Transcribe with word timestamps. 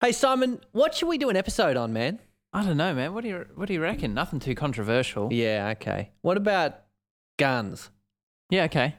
Hey 0.00 0.12
Simon, 0.12 0.60
what 0.70 0.94
should 0.94 1.08
we 1.08 1.18
do 1.18 1.28
an 1.28 1.36
episode 1.36 1.76
on, 1.76 1.92
man? 1.92 2.20
I 2.52 2.64
don't 2.64 2.76
know, 2.76 2.94
man. 2.94 3.14
What 3.14 3.24
do 3.24 3.30
you 3.30 3.46
What 3.56 3.66
do 3.66 3.74
you 3.74 3.80
reckon? 3.80 4.14
Nothing 4.14 4.38
too 4.38 4.54
controversial. 4.54 5.32
Yeah, 5.32 5.70
okay. 5.72 6.12
What 6.22 6.36
about 6.36 6.82
guns? 7.36 7.90
Yeah, 8.48 8.66
okay. 8.66 8.94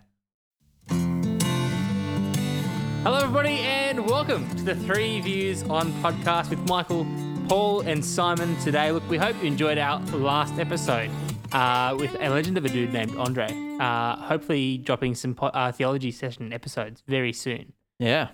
Hello, 3.04 3.18
everybody, 3.18 3.60
and 3.60 4.06
welcome 4.10 4.46
to 4.58 4.64
the 4.64 4.76
Three 4.76 5.22
Views 5.22 5.64
on 5.64 5.94
podcast 6.04 6.50
with 6.50 6.60
Michael, 6.68 7.08
Paul, 7.48 7.80
and 7.80 8.04
Simon 8.04 8.58
today. 8.58 8.92
Look, 8.92 9.10
we 9.10 9.16
hope 9.16 9.38
you 9.42 9.48
enjoyed 9.48 9.78
our 9.78 10.02
last 10.08 10.60
episode 10.60 11.10
uh, 11.54 11.96
with 11.98 12.14
a 12.20 12.28
legend 12.30 12.58
of 12.58 12.66
a 12.66 12.70
dude 12.70 12.92
named 12.92 13.16
Andre. 13.16 13.48
Uh, 13.80 14.18
hopefully, 14.18 14.78
dropping 14.78 15.16
some 15.16 15.34
po- 15.34 15.46
uh, 15.48 15.72
theology 15.72 16.12
session 16.12 16.52
episodes 16.52 17.04
very 17.08 17.32
soon. 17.32 17.72
Yeah, 18.00 18.32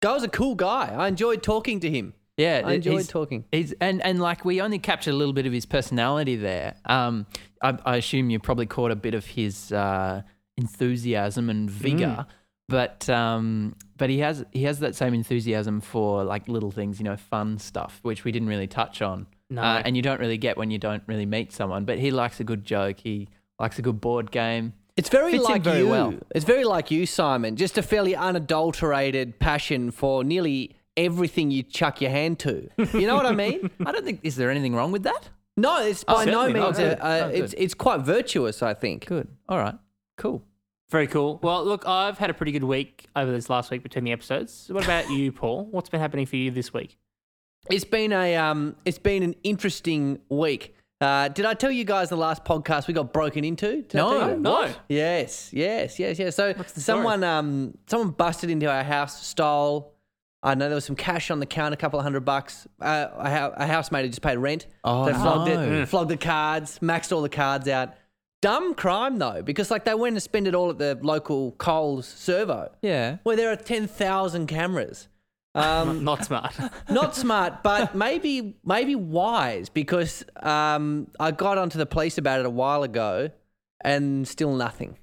Guy 0.00 0.12
was 0.14 0.22
a 0.22 0.28
cool 0.28 0.54
guy. 0.54 0.94
I 0.96 1.08
enjoyed 1.08 1.42
talking 1.42 1.80
to 1.80 1.90
him. 1.90 2.14
yeah. 2.36 2.62
I 2.64 2.72
enjoyed 2.74 2.92
he's- 2.94 3.06
talking. 3.08 3.44
He's 3.52 3.72
and 3.80 4.02
and 4.02 4.20
like 4.20 4.44
we 4.44 4.60
only 4.60 4.78
captured 4.78 5.10
a 5.12 5.16
little 5.16 5.34
bit 5.34 5.46
of 5.46 5.52
his 5.52 5.66
personality 5.66 6.36
there. 6.36 6.74
Um, 6.86 7.26
I, 7.62 7.76
I 7.84 7.96
assume 7.96 8.30
you 8.30 8.38
probably 8.38 8.66
caught 8.66 8.90
a 8.90 8.96
bit 8.96 9.14
of 9.14 9.26
his 9.26 9.70
uh, 9.72 10.22
enthusiasm 10.56 11.50
and 11.50 11.68
vigor, 11.70 12.26
but 12.68 13.08
um, 13.10 13.74
but 13.98 14.08
he 14.10 14.20
has 14.20 14.44
he 14.52 14.62
has 14.64 14.78
that 14.80 14.94
same 14.94 15.12
enthusiasm 15.12 15.80
for 15.80 16.24
like 16.24 16.48
little 16.48 16.70
things, 16.70 16.98
you 16.98 17.04
know, 17.04 17.16
fun 17.16 17.58
stuff, 17.58 17.98
which 18.02 18.24
we 18.24 18.32
didn't 18.32 18.48
really 18.48 18.66
touch 18.68 19.02
on. 19.02 19.26
No. 19.50 19.62
Uh, 19.62 19.82
and 19.84 19.96
you 19.96 20.02
don't 20.02 20.20
really 20.20 20.38
get 20.38 20.56
when 20.56 20.70
you 20.70 20.78
don't 20.78 21.02
really 21.06 21.26
meet 21.26 21.52
someone. 21.52 21.84
But 21.84 21.98
he 21.98 22.10
likes 22.10 22.38
a 22.40 22.44
good 22.44 22.64
joke. 22.64 22.98
He 23.00 23.28
likes 23.58 23.78
a 23.78 23.82
good 23.82 24.00
board 24.00 24.30
game. 24.30 24.72
It's 24.96 25.08
very 25.08 25.32
Fits 25.32 25.44
like 25.44 25.62
very 25.62 25.78
you. 25.80 25.88
well. 25.88 26.14
It's 26.34 26.44
very 26.44 26.64
like 26.64 26.90
you, 26.90 27.06
Simon. 27.06 27.56
Just 27.56 27.78
a 27.78 27.82
fairly 27.82 28.14
unadulterated 28.14 29.38
passion 29.38 29.90
for 29.90 30.24
nearly 30.24 30.76
everything 30.96 31.50
you 31.50 31.62
chuck 31.62 32.00
your 32.00 32.10
hand 32.10 32.38
to. 32.40 32.68
You 32.92 33.06
know 33.06 33.14
what 33.16 33.26
I 33.26 33.32
mean? 33.32 33.70
I 33.86 33.92
don't 33.92 34.04
think 34.04 34.20
is 34.22 34.36
there 34.36 34.50
anything 34.50 34.74
wrong 34.74 34.92
with 34.92 35.04
that? 35.04 35.28
No, 35.56 35.80
it's 35.82 36.04
Oh, 36.08 36.14
by 36.16 36.24
no 36.26 36.48
means. 36.50 36.78
Oh, 36.78 36.84
a, 36.84 36.92
uh, 36.92 36.98
Oh, 37.24 37.28
it's 37.28 37.54
it's 37.56 37.74
quite 37.74 38.00
virtuous, 38.00 38.62
I 38.62 38.74
think. 38.74 39.06
Good. 39.06 39.28
All 39.48 39.58
right. 39.58 39.74
Cool. 40.16 40.42
Very 40.90 41.06
cool. 41.06 41.38
Well, 41.42 41.64
look, 41.64 41.86
I've 41.86 42.18
had 42.18 42.30
a 42.30 42.34
pretty 42.34 42.50
good 42.52 42.64
week 42.64 43.06
over 43.14 43.30
this 43.30 43.48
last 43.48 43.70
week 43.70 43.82
between 43.82 44.04
the 44.04 44.12
episodes. 44.12 44.66
What 44.70 44.84
about 44.84 45.08
you, 45.10 45.30
Paul? 45.40 45.66
What's 45.70 45.88
been 45.88 46.00
happening 46.00 46.26
for 46.26 46.36
you 46.36 46.50
this 46.50 46.74
week? 46.74 46.98
It's 47.70 47.84
been 47.84 48.12
a 48.12 48.36
um, 48.36 48.74
it's 48.84 48.98
been 48.98 49.22
an 49.22 49.34
interesting 49.44 50.18
week. 50.28 50.74
Uh, 51.00 51.28
did 51.28 51.46
I 51.46 51.54
tell 51.54 51.70
you 51.70 51.84
guys 51.84 52.10
the 52.10 52.16
last 52.16 52.44
podcast 52.44 52.86
we 52.86 52.92
got 52.92 53.12
broken 53.12 53.42
into? 53.42 53.82
Did 53.82 53.94
No, 53.94 54.36
no. 54.36 54.70
Yes, 54.88 55.50
yes, 55.52 55.98
yes, 55.98 56.18
yes. 56.18 56.36
So 56.36 56.52
What's 56.52 56.72
the 56.72 56.80
story? 56.80 56.98
someone 56.98 57.24
um 57.24 57.78
someone 57.86 58.10
busted 58.10 58.50
into 58.50 58.70
our 58.70 58.82
house, 58.84 59.24
stole. 59.26 59.94
I 60.42 60.54
know 60.54 60.68
there 60.68 60.74
was 60.74 60.84
some 60.86 60.96
cash 60.96 61.30
on 61.30 61.38
the 61.38 61.46
counter, 61.46 61.74
a 61.74 61.76
couple 61.76 61.98
of 61.98 62.02
hundred 62.02 62.24
bucks. 62.24 62.66
Uh, 62.80 63.06
a, 63.16 63.52
a 63.62 63.66
housemate 63.66 64.04
had 64.04 64.12
just 64.12 64.22
paid 64.22 64.36
rent. 64.38 64.66
Oh, 64.84 65.04
they 65.06 65.12
flogged 65.12 65.50
no. 65.50 65.80
it, 65.82 65.86
flogged 65.86 66.10
the 66.10 66.16
cards, 66.16 66.78
maxed 66.80 67.12
all 67.12 67.20
the 67.22 67.28
cards 67.28 67.68
out. 67.68 67.94
Dumb 68.42 68.74
crime 68.74 69.18
though, 69.18 69.42
because 69.42 69.70
like 69.70 69.84
they 69.84 69.92
went 69.94 70.14
and 70.14 70.22
spent 70.22 70.46
it 70.46 70.54
all 70.54 70.70
at 70.70 70.78
the 70.78 70.98
local 71.02 71.52
Coles 71.52 72.06
servo, 72.06 72.70
Yeah. 72.80 73.18
where 73.22 73.36
there 73.36 73.50
are 73.52 73.56
ten 73.56 73.86
thousand 73.86 74.46
cameras. 74.48 75.08
Um, 75.54 76.04
Not 76.10 76.24
smart. 76.24 76.54
not 76.90 77.16
smart, 77.16 77.62
but 77.62 77.94
maybe 77.94 78.56
maybe 78.64 78.94
wise 78.94 79.68
because 79.68 80.24
um, 80.42 81.08
I 81.18 81.30
got 81.32 81.58
onto 81.58 81.76
the 81.78 81.86
police 81.86 82.18
about 82.18 82.40
it 82.40 82.46
a 82.46 82.50
while 82.50 82.82
ago, 82.84 83.30
and 83.82 84.26
still 84.28 84.54
nothing. 84.54 84.96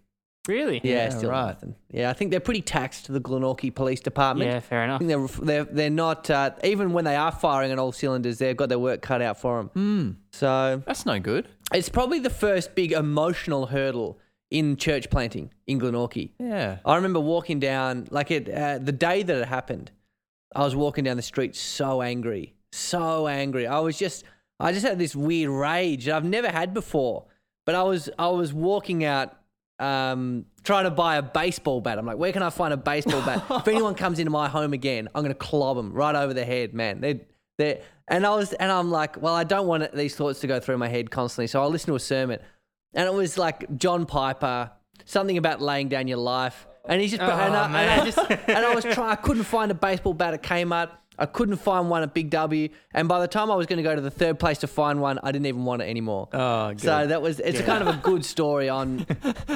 really? 0.47 0.79
Yeah, 0.83 0.95
Yeah, 1.05 1.09
still 1.09 1.31
right. 1.31 1.47
nothing. 1.47 1.75
Yeah, 1.91 2.09
I 2.09 2.13
think 2.13 2.31
they're 2.31 2.39
pretty 2.39 2.61
taxed 2.61 3.05
to 3.07 3.11
the 3.11 3.19
Glenorchy 3.19 3.75
Police 3.75 3.99
Department. 3.99 4.49
Yeah, 4.49 4.59
fair 4.61 4.81
I 4.81 4.85
enough. 4.85 4.99
think 5.01 5.09
they're 5.09 5.45
they're 5.45 5.63
they're 5.65 5.89
not 5.89 6.29
uh, 6.29 6.51
even 6.63 6.93
when 6.93 7.03
they 7.03 7.17
are 7.17 7.31
firing 7.33 7.71
on 7.73 7.79
all 7.79 7.91
cylinders, 7.91 8.37
they've 8.37 8.55
got 8.55 8.69
their 8.69 8.79
work 8.79 9.01
cut 9.01 9.21
out 9.21 9.37
for 9.41 9.57
them. 9.57 9.67
Hmm. 9.73 10.11
So 10.31 10.81
That's 10.85 11.05
no 11.05 11.19
good. 11.19 11.49
it's 11.73 11.89
probably 11.89 12.19
the 12.19 12.29
first 12.29 12.73
big 12.73 12.93
emotional 12.93 13.65
hurdle 13.65 14.17
in 14.49 14.77
church 14.77 15.09
planting 15.09 15.51
in 15.65 15.77
Glenorchy. 15.77 16.31
Yeah. 16.39 16.77
I 16.85 16.95
remember 16.95 17.19
walking 17.19 17.59
down, 17.59 18.07
like 18.11 18.31
it, 18.31 18.47
uh, 18.49 18.77
the 18.77 18.93
day 18.93 19.23
that 19.23 19.35
it 19.41 19.47
happened, 19.49 19.91
I 20.55 20.63
was 20.63 20.75
walking 20.75 21.03
down 21.03 21.17
the 21.17 21.23
street 21.23 21.55
so 21.55 22.01
angry, 22.01 22.55
so 22.71 23.27
angry. 23.27 23.67
I 23.67 23.79
was 23.79 23.97
just, 23.97 24.23
I 24.59 24.71
just 24.71 24.85
had 24.85 24.99
this 24.99 25.15
weird 25.15 25.49
rage 25.49 26.05
that 26.05 26.15
I've 26.15 26.25
never 26.25 26.49
had 26.49 26.73
before. 26.73 27.25
But 27.65 27.75
I 27.75 27.83
was, 27.83 28.09
I 28.17 28.29
was 28.29 28.53
walking 28.53 29.03
out, 29.03 29.35
um, 29.79 30.45
trying 30.63 30.85
to 30.85 30.91
buy 30.91 31.17
a 31.17 31.21
baseball 31.21 31.81
bat. 31.81 31.97
I'm 31.99 32.05
like, 32.05 32.17
where 32.17 32.31
can 32.31 32.41
I 32.41 32.49
find 32.49 32.73
a 32.73 32.77
baseball 32.77 33.21
bat? 33.21 33.43
if 33.51 33.67
anyone 33.67 33.93
comes 33.93 34.19
into 34.19 34.31
my 34.31 34.47
home 34.47 34.73
again, 34.73 35.09
I'm 35.13 35.21
gonna 35.21 35.33
clob 35.33 35.77
them 35.77 35.91
right 35.91 36.15
over 36.15 36.33
the 36.33 36.45
head, 36.45 36.73
man. 36.73 37.01
They, 37.01 37.21
they, 37.57 37.81
and 38.07 38.25
I 38.25 38.35
was, 38.35 38.53
and 38.53 38.71
I'm 38.71 38.89
like, 38.89 39.21
well, 39.21 39.35
I 39.35 39.43
don't 39.43 39.67
want 39.67 39.93
these 39.93 40.15
thoughts 40.15 40.39
to 40.39 40.47
go 40.47 40.59
through 40.61 40.77
my 40.77 40.87
head 40.87 41.11
constantly, 41.11 41.47
so 41.47 41.61
I 41.61 41.65
listened 41.65 41.91
to 41.91 41.95
a 41.95 41.99
sermon 41.99 42.39
and 42.93 43.07
it 43.07 43.13
was 43.13 43.37
like 43.37 43.77
John 43.77 44.05
Piper, 44.05 44.71
something 45.05 45.37
about 45.37 45.61
laying 45.61 45.89
down 45.89 46.07
your 46.07 46.17
life. 46.17 46.67
And 46.87 47.01
he's 47.01 47.11
just, 47.11 47.21
and, 47.21 47.31
I, 47.31 47.63
oh, 47.63 47.65
and 47.65 48.01
I 48.01 48.05
just, 48.05 48.17
and 48.17 48.65
I 48.65 48.73
was 48.73 48.83
trying, 48.93 49.09
I 49.09 49.15
couldn't 49.15 49.43
find 49.43 49.71
a 49.71 49.75
baseball 49.75 50.13
bat 50.13 50.33
at 50.33 50.43
Kmart. 50.43 50.89
I 51.19 51.25
couldn't 51.25 51.57
find 51.57 51.89
one 51.89 52.03
at 52.03 52.13
Big 52.13 52.29
W. 52.29 52.69
And 52.93 53.07
by 53.07 53.19
the 53.19 53.27
time 53.27 53.49
I 53.49 53.55
was 53.55 53.65
going 53.65 53.77
to 53.77 53.83
go 53.83 53.95
to 53.95 54.01
the 54.01 54.11
third 54.11 54.39
place 54.39 54.59
to 54.59 54.67
find 54.67 55.01
one, 55.01 55.19
I 55.23 55.31
didn't 55.31 55.47
even 55.47 55.65
want 55.65 55.81
it 55.81 55.89
anymore. 55.89 56.29
Oh, 56.31 56.69
good. 56.69 56.81
so 56.81 57.07
that 57.07 57.21
was, 57.21 57.39
it's 57.39 57.61
kind 57.61 57.87
of 57.87 57.93
a 57.93 57.97
good 57.97 58.23
story 58.35 58.69
on 58.69 58.99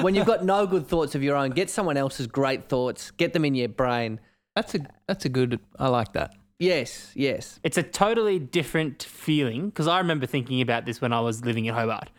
when 0.00 0.14
you've 0.14 0.26
got 0.26 0.44
no 0.44 0.66
good 0.66 0.88
thoughts 0.88 1.14
of 1.14 1.22
your 1.22 1.36
own, 1.36 1.50
get 1.50 1.70
someone 1.70 1.96
else's 1.96 2.26
great 2.26 2.68
thoughts, 2.68 3.12
get 3.12 3.32
them 3.32 3.44
in 3.44 3.54
your 3.54 3.68
brain. 3.68 4.18
That's 4.56 4.74
a 4.74 4.80
that's 5.06 5.24
a 5.24 5.28
good. 5.28 5.60
I 5.78 5.88
like 5.88 6.12
that. 6.12 6.34
Yes, 6.58 7.10
yes. 7.14 7.58
It's 7.64 7.78
a 7.78 7.82
totally 7.82 8.38
different 8.38 9.02
feeling 9.02 9.70
because 9.70 9.88
I 9.88 9.98
remember 9.98 10.26
thinking 10.26 10.60
about 10.60 10.84
this 10.84 11.00
when 11.00 11.12
I 11.12 11.20
was 11.20 11.44
living 11.44 11.64
in 11.64 11.74
Hobart. 11.74 12.10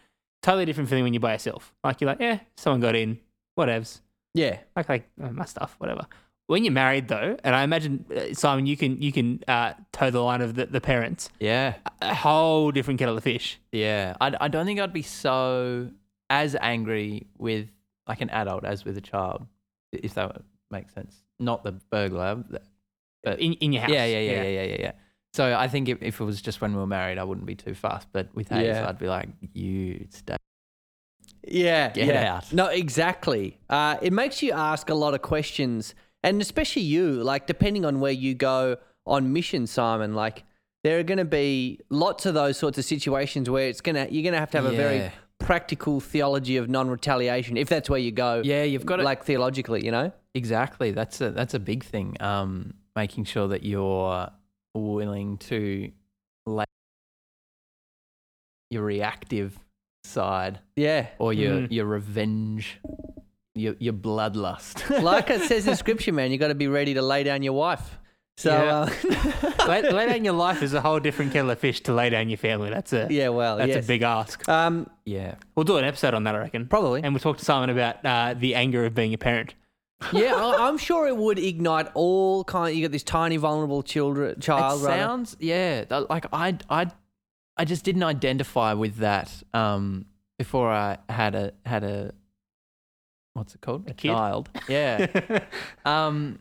Totally 0.41 0.65
different 0.65 0.89
feeling 0.89 1.03
when 1.03 1.13
you're 1.13 1.21
by 1.21 1.33
yourself. 1.33 1.73
Like 1.83 2.01
you're 2.01 2.09
like, 2.09 2.19
yeah, 2.19 2.39
someone 2.57 2.81
got 2.81 2.95
in, 2.95 3.19
whatevs. 3.57 4.01
Yeah. 4.33 4.59
Like 4.75 4.89
like 4.89 5.09
uh, 5.21 5.29
my 5.31 5.45
stuff, 5.45 5.75
whatever. 5.77 6.05
When 6.47 6.63
you're 6.65 6.73
married 6.73 7.07
though, 7.07 7.37
and 7.43 7.55
I 7.55 7.63
imagine 7.63 8.05
uh, 8.15 8.33
Simon, 8.33 8.65
you 8.65 8.75
can 8.75 9.01
you 9.01 9.11
can 9.11 9.43
uh, 9.47 9.73
toe 9.93 10.09
the 10.11 10.19
line 10.21 10.41
of 10.41 10.55
the, 10.55 10.65
the 10.65 10.81
parents. 10.81 11.29
Yeah. 11.39 11.75
A 12.01 12.13
whole 12.13 12.71
different 12.71 12.99
kettle 12.99 13.17
of 13.17 13.23
fish. 13.23 13.59
Yeah. 13.71 14.15
I, 14.19 14.35
I 14.41 14.47
don't 14.49 14.65
think 14.65 14.79
I'd 14.79 14.91
be 14.93 15.03
so 15.03 15.89
as 16.29 16.55
angry 16.59 17.27
with 17.37 17.69
like 18.07 18.21
an 18.21 18.29
adult 18.31 18.65
as 18.65 18.83
with 18.83 18.97
a 18.97 19.01
child, 19.01 19.45
if 19.93 20.15
that 20.15 20.41
makes 20.69 20.93
sense. 20.93 21.15
Not 21.39 21.63
the 21.63 21.71
burglar. 21.91 22.43
But 23.23 23.39
In 23.39 23.53
in 23.53 23.71
your 23.71 23.83
house. 23.83 23.91
yeah, 23.91 24.05
yeah, 24.05 24.19
yeah, 24.19 24.31
yeah, 24.31 24.43
yeah, 24.43 24.63
yeah, 24.63 24.77
yeah. 24.79 24.91
So 25.33 25.55
I 25.57 25.67
think 25.67 25.89
if, 25.89 26.03
if 26.03 26.19
it 26.19 26.23
was 26.23 26.41
just 26.41 26.59
when 26.61 26.73
we 26.73 26.79
were 26.79 26.85
married, 26.87 27.17
I 27.17 27.23
wouldn't 27.23 27.47
be 27.47 27.55
too 27.55 27.73
fast. 27.73 28.07
But 28.11 28.27
with 28.35 28.49
Hayes, 28.49 28.67
Yeah. 28.67 28.87
I'd 28.87 28.99
be 28.99 29.07
like, 29.07 29.29
you 29.53 30.05
stay. 30.11 30.35
Yeah, 31.45 31.91
Get 31.91 32.07
yeah. 32.07 32.35
out. 32.35 32.53
No, 32.53 32.67
exactly. 32.67 33.57
Uh, 33.69 33.97
it 34.01 34.13
makes 34.13 34.41
you 34.41 34.51
ask 34.51 34.89
a 34.89 34.95
lot 34.95 35.13
of 35.13 35.21
questions, 35.21 35.93
and 36.23 36.41
especially 36.41 36.83
you, 36.83 37.11
like 37.11 37.47
depending 37.47 37.85
on 37.85 37.99
where 37.99 38.11
you 38.11 38.33
go 38.33 38.77
on 39.05 39.33
mission, 39.33 39.67
Simon. 39.67 40.13
Like 40.13 40.43
there 40.83 40.99
are 40.99 41.03
going 41.03 41.17
to 41.17 41.25
be 41.25 41.79
lots 41.89 42.25
of 42.25 42.33
those 42.33 42.57
sorts 42.57 42.77
of 42.77 42.85
situations 42.85 43.49
where 43.49 43.67
it's 43.67 43.81
gonna 43.81 44.07
you're 44.09 44.23
gonna 44.23 44.39
have 44.39 44.51
to 44.51 44.61
have 44.61 44.65
a 44.71 44.75
very 44.75 45.11
practical 45.39 45.99
theology 45.99 46.55
of 46.55 46.69
non-retaliation 46.69 47.57
if 47.57 47.67
that's 47.67 47.89
where 47.89 47.99
you 47.99 48.11
go. 48.11 48.41
Yeah, 48.43 48.63
you've 48.63 48.85
got 48.85 48.97
to 48.97 49.03
like 49.03 49.23
theologically, 49.25 49.83
you 49.83 49.91
know. 49.91 50.11
Exactly. 50.33 50.91
That's 50.91 51.19
a 51.21 51.31
that's 51.31 51.53
a 51.53 51.59
big 51.59 51.83
thing. 51.83 52.15
Um, 52.19 52.75
making 52.95 53.25
sure 53.25 53.49
that 53.49 53.63
you're 53.63 54.29
willing 54.73 55.37
to 55.37 55.91
lay 56.45 56.65
your 58.69 58.83
reactive 58.83 59.59
side 60.03 60.59
Yeah, 60.75 61.07
or 61.19 61.33
your 61.33 61.53
Mm. 61.61 61.71
your 61.71 61.85
revenge, 61.85 62.79
your 63.55 63.75
your 63.79 63.93
bloodlust. 63.93 65.01
like 65.03 65.29
it 65.29 65.41
says 65.43 65.67
in 65.67 65.75
Scripture, 65.75 66.13
man, 66.13 66.31
you 66.31 66.37
got 66.37 66.49
to 66.49 66.55
be 66.55 66.67
ready 66.67 66.93
to 66.95 67.01
lay 67.01 67.23
down 67.23 67.43
your 67.43 67.53
wife. 67.53 67.99
So 68.35 68.49
Yeah. 68.51 68.89
uh, 69.59 69.65
lay, 69.67 69.81
lay 69.91 70.07
down 70.07 70.25
your 70.25 70.33
life 70.33 70.63
is 70.63 70.73
a 70.73 70.81
whole 70.81 70.99
different 70.99 71.33
kettle 71.33 71.51
of 71.51 71.59
fish 71.59 71.81
to 71.81 71.93
lay 71.93 72.09
down 72.09 72.29
your 72.29 72.37
family. 72.37 72.69
That's 72.71 72.91
a 72.91 73.07
yeah, 73.09 73.29
well, 73.29 73.57
that's 73.57 73.69
yes. 73.69 73.85
a 73.85 73.87
big 73.87 74.01
ask. 74.01 74.47
um, 74.49 74.89
yeah. 75.05 75.35
We'll 75.55 75.65
do 75.65 75.77
an 75.77 75.85
episode 75.85 76.13
on 76.15 76.23
that, 76.23 76.35
I 76.35 76.39
reckon. 76.39 76.67
probably. 76.67 77.03
And 77.03 77.13
we'll 77.13 77.19
talk 77.21 77.37
to 77.37 77.45
Simon 77.45 77.69
about 77.69 78.03
uh, 78.05 78.33
the 78.37 78.55
anger 78.55 78.85
of 78.85 78.95
being 78.95 79.13
a 79.13 79.17
parent. 79.19 79.53
yeah, 80.11 80.33
I- 80.35 80.67
I'm 80.67 80.77
sure 80.79 81.07
it 81.07 81.15
would 81.15 81.37
ignite 81.39 81.87
all 81.93 82.43
kind. 82.43 82.75
You 82.75 82.81
got 82.83 82.91
this 82.91 83.03
tiny 83.03 83.37
vulnerable 83.37 83.83
children, 83.83 84.39
child. 84.41 84.81
it 84.81 84.85
rather. 84.85 84.97
sounds 85.01 85.37
yeah. 85.39 85.85
that- 85.85 86.09
Like 86.09 86.25
I 86.33 86.57
I 86.69 86.87
I 87.57 87.65
just 87.65 87.83
didn't 87.83 88.03
identify 88.03 88.73
with 88.73 88.97
that 88.97 89.31
um 89.53 90.05
before 90.37 90.71
I 90.71 90.97
had 91.09 91.35
a 91.35 91.53
had 91.65 91.83
a 91.83 92.13
what's 93.33 93.55
it 93.55 93.61
called 93.61 93.89
a, 93.89 93.93
kid? 93.93 94.09
child. 94.09 94.49
Yeah. 94.67 95.39
Um, 95.85 96.39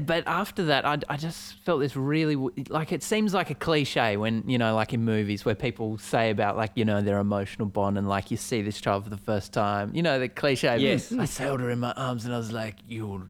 but 0.00 0.24
after 0.26 0.64
that, 0.64 0.86
I, 0.86 0.98
I 1.08 1.16
just 1.18 1.54
felt 1.64 1.80
this 1.80 1.96
really 1.96 2.34
like 2.70 2.92
it 2.92 3.02
seems 3.02 3.34
like 3.34 3.50
a 3.50 3.54
cliche 3.54 4.16
when 4.16 4.42
you 4.46 4.56
know, 4.56 4.74
like 4.74 4.94
in 4.94 5.04
movies 5.04 5.44
where 5.44 5.54
people 5.54 5.98
say 5.98 6.30
about 6.30 6.56
like 6.56 6.72
you 6.76 6.84
know 6.86 7.02
their 7.02 7.18
emotional 7.18 7.68
bond 7.68 7.98
and 7.98 8.08
like 8.08 8.30
you 8.30 8.38
see 8.38 8.62
this 8.62 8.80
child 8.80 9.04
for 9.04 9.10
the 9.10 9.18
first 9.18 9.52
time. 9.52 9.94
You 9.94 10.02
know 10.02 10.18
the 10.18 10.30
cliche. 10.30 10.78
Yes. 10.78 11.12
I 11.12 11.26
held 11.26 11.60
her 11.60 11.68
in 11.68 11.80
my 11.80 11.92
arms 11.92 12.24
and 12.24 12.32
I 12.34 12.38
was 12.38 12.52
like, 12.52 12.76
"You 12.88 13.28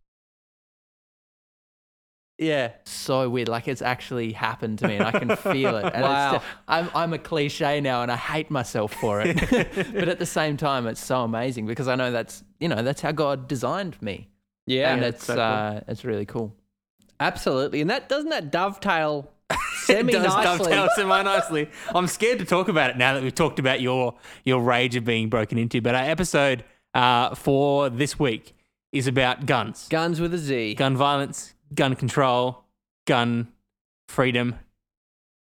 Yeah. 2.39 2.73
so 2.85 3.29
weird. 3.29 3.49
Like 3.49 3.69
it's 3.69 3.83
actually 3.83 4.33
happened 4.33 4.79
to 4.81 4.89
me, 4.89 4.97
and 4.97 5.05
I 5.07 5.13
can 5.13 5.37
feel 5.37 5.77
it. 5.77 5.85
And 5.95 5.95
it's 5.95 6.03
Wow. 6.03 6.33
just- 6.33 6.45
I'm 6.69 6.91
I'm 6.95 7.13
a 7.13 7.19
cliche 7.19 7.81
now, 7.81 8.03
and 8.03 8.11
I 8.11 8.17
hate 8.17 8.51
myself 8.51 8.93
for 8.95 9.21
it. 9.21 9.37
but 9.95 10.09
at 10.09 10.19
the 10.19 10.27
same 10.27 10.57
time, 10.57 10.87
it's 10.87 11.05
so 11.05 11.23
amazing 11.23 11.67
because 11.67 11.89
I 11.89 11.95
know 11.95 12.11
that's 12.11 12.43
you 12.59 12.69
know 12.69 12.83
that's 12.83 13.01
how 13.01 13.13
God 13.13 13.47
designed 13.49 14.01
me, 14.03 14.29
Yeah. 14.67 14.93
and 14.93 15.05
it's 15.05 15.19
it's 15.19 15.27
so 15.27 15.35
cool. 15.35 15.43
uh, 15.43 15.81
it's 15.89 16.05
really 16.05 16.27
cool. 16.27 16.55
Absolutely. 17.21 17.81
And 17.81 17.91
that 17.91 18.09
doesn't 18.09 18.31
that 18.31 18.51
dovetail 18.51 19.31
semi 19.85 20.13
does 20.13 20.25
nicely. 20.25 20.45
dovetail 20.71 20.89
semi 20.97 21.23
nicely. 21.23 21.71
I'm 21.95 22.07
scared 22.09 22.39
to 22.41 22.45
talk 22.45 22.69
about 22.69 22.91
it 22.91 22.97
now 22.97 23.15
that 23.15 23.23
we've 23.23 23.35
talked 23.35 23.59
about 23.59 23.81
your 23.81 24.15
your 24.45 24.61
rage 24.61 24.97
of 24.97 25.05
being 25.05 25.29
broken 25.29 25.59
into. 25.59 25.81
But 25.81 25.95
our 25.95 26.05
episode 26.05 26.65
uh, 26.95 27.35
for 27.35 27.89
this 27.91 28.19
week 28.19 28.55
is 28.91 29.07
about 29.07 29.47
guns, 29.47 29.87
Guns 29.89 30.21
with 30.21 30.35
a 30.35 30.39
Z. 30.39 30.75
gun 30.75 30.97
violence, 30.97 31.55
gun 31.75 31.95
control, 31.97 32.65
gun 33.07 33.49
freedom, 34.09 34.57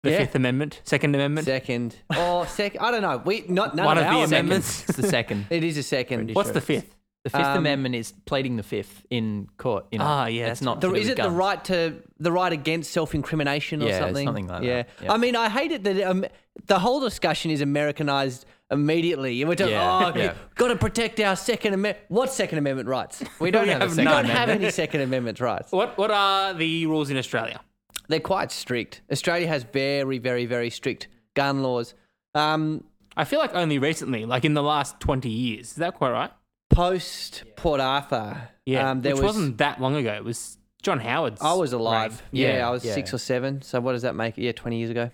the 0.03 0.11
Yeah. 0.11 0.17
Fifth 0.19 0.35
Amendment, 0.35 0.81
Second 0.83 1.15
Amendment. 1.15 1.45
Second. 1.45 1.95
Or 2.17 2.45
second. 2.47 2.81
I 2.81 2.91
don't 2.91 3.01
know. 3.01 3.21
We 3.25 3.45
not 3.47 3.75
none 3.75 3.85
One 3.85 3.97
of, 3.97 4.05
of 4.05 4.11
the 4.11 4.17
our 4.19 4.25
amendments. 4.25 4.83
It's 4.89 4.97
the 4.97 5.07
second. 5.07 5.47
It 5.49 5.63
is 5.63 5.77
a 5.77 5.83
second. 5.83 6.17
Pretty 6.19 6.33
What's 6.33 6.47
sure 6.49 6.53
the 6.53 6.61
fifth? 6.61 6.93
The 7.23 7.31
Fifth 7.31 7.45
Um, 7.45 7.57
Amendment 7.57 7.95
is 7.95 8.13
pleading 8.25 8.55
the 8.55 8.63
fifth 8.63 9.05
in 9.09 9.49
court. 9.57 9.85
You 9.91 9.99
know, 9.99 10.05
Ah, 10.05 10.27
yeah, 10.27 10.45
that's 10.45 10.59
that's 10.59 10.65
not. 10.65 10.79
The, 10.79 10.87
do 10.89 10.95
is 10.95 11.05
with 11.09 11.11
it 11.13 11.15
the 11.17 11.23
guns. 11.23 11.35
right 11.35 11.65
to 11.65 12.01
the 12.19 12.31
right 12.31 12.53
against 12.53 12.91
self-incrimination 12.91 13.83
or 13.83 13.87
Yeah, 13.87 13.99
something? 13.99 14.25
something 14.25 14.47
like 14.47 14.63
yeah. 14.63 14.83
that. 14.83 14.89
Yeah. 15.03 15.11
I 15.11 15.17
mean, 15.17 15.35
I 15.35 15.49
hate 15.49 15.73
it 15.73 15.83
that 15.83 16.01
um, 16.03 16.23
the 16.67 16.79
whole 16.79 17.01
discussion 17.01 17.51
is 17.51 17.59
Americanized 17.59 18.45
immediately. 18.71 19.41
And 19.41 19.49
we're 19.49 19.55
talking, 19.55 19.73
Yeah, 19.73 19.99
oh, 20.05 20.09
okay, 20.09 20.23
yeah. 20.25 20.33
got 20.55 20.67
to 20.69 20.75
protect 20.75 21.19
our 21.19 21.35
Second 21.35 21.73
Amendment. 21.73 22.05
What 22.09 22.31
Second 22.31 22.57
Amendment 22.59 22.87
rights? 22.89 23.23
We 23.39 23.51
don't 23.51 23.63
We 23.67 23.69
have, 23.69 23.81
a 23.81 23.85
have 23.85 23.93
second 23.93 24.05
We 24.05 24.11
don't 24.11 24.25
have 24.25 24.49
any 24.49 24.69
Second 24.71 25.01
Amendment 25.01 25.39
rights. 25.39 25.71
What 25.71 25.97
What 25.97 26.11
are 26.11 26.53
the 26.53 26.85
rules 26.85 27.09
in 27.09 27.17
Australia? 27.17 27.61
They're 28.09 28.19
quite 28.19 28.51
strict. 28.51 29.01
Australia 29.11 29.47
has 29.47 29.63
very, 29.63 30.17
very, 30.17 30.45
very 30.45 30.69
strict 30.69 31.07
gun 31.35 31.61
laws. 31.61 31.93
Um, 32.35 32.83
I 33.17 33.25
feel 33.25 33.39
like 33.39 33.53
only 33.55 33.79
recently, 33.79 34.25
like 34.25 34.45
in 34.45 34.53
the 34.53 34.63
last 34.63 34.99
twenty 34.99 35.29
years. 35.29 35.69
Is 35.71 35.75
that 35.75 35.95
quite 35.95 36.11
right? 36.11 36.31
post 36.69 37.43
Port 37.55 37.79
Arthur, 37.79 38.49
Yeah, 38.65 38.91
um, 38.91 39.01
there 39.01 39.15
which 39.15 39.23
was. 39.23 39.35
wasn't 39.35 39.57
that 39.59 39.81
long 39.81 39.95
ago. 39.95 40.13
It 40.13 40.23
was 40.23 40.57
John 40.83 40.99
Howard's. 40.99 41.41
I 41.41 41.53
was 41.53 41.73
alive. 41.73 42.21
reign. 42.31 42.43
Yeah, 42.43 42.67
I 42.67 42.71
was 42.71 42.83
six 42.83 43.13
or 43.13 43.17
seven. 43.17 43.61
So 43.61 43.79
what 43.79 43.93
does 43.93 44.03
that 44.03 44.15
make 44.15 44.37
it? 44.37 44.43
Yeah, 44.43 44.51
twenty 44.51 44.77
years 44.77 44.89
ago. 44.91 45.09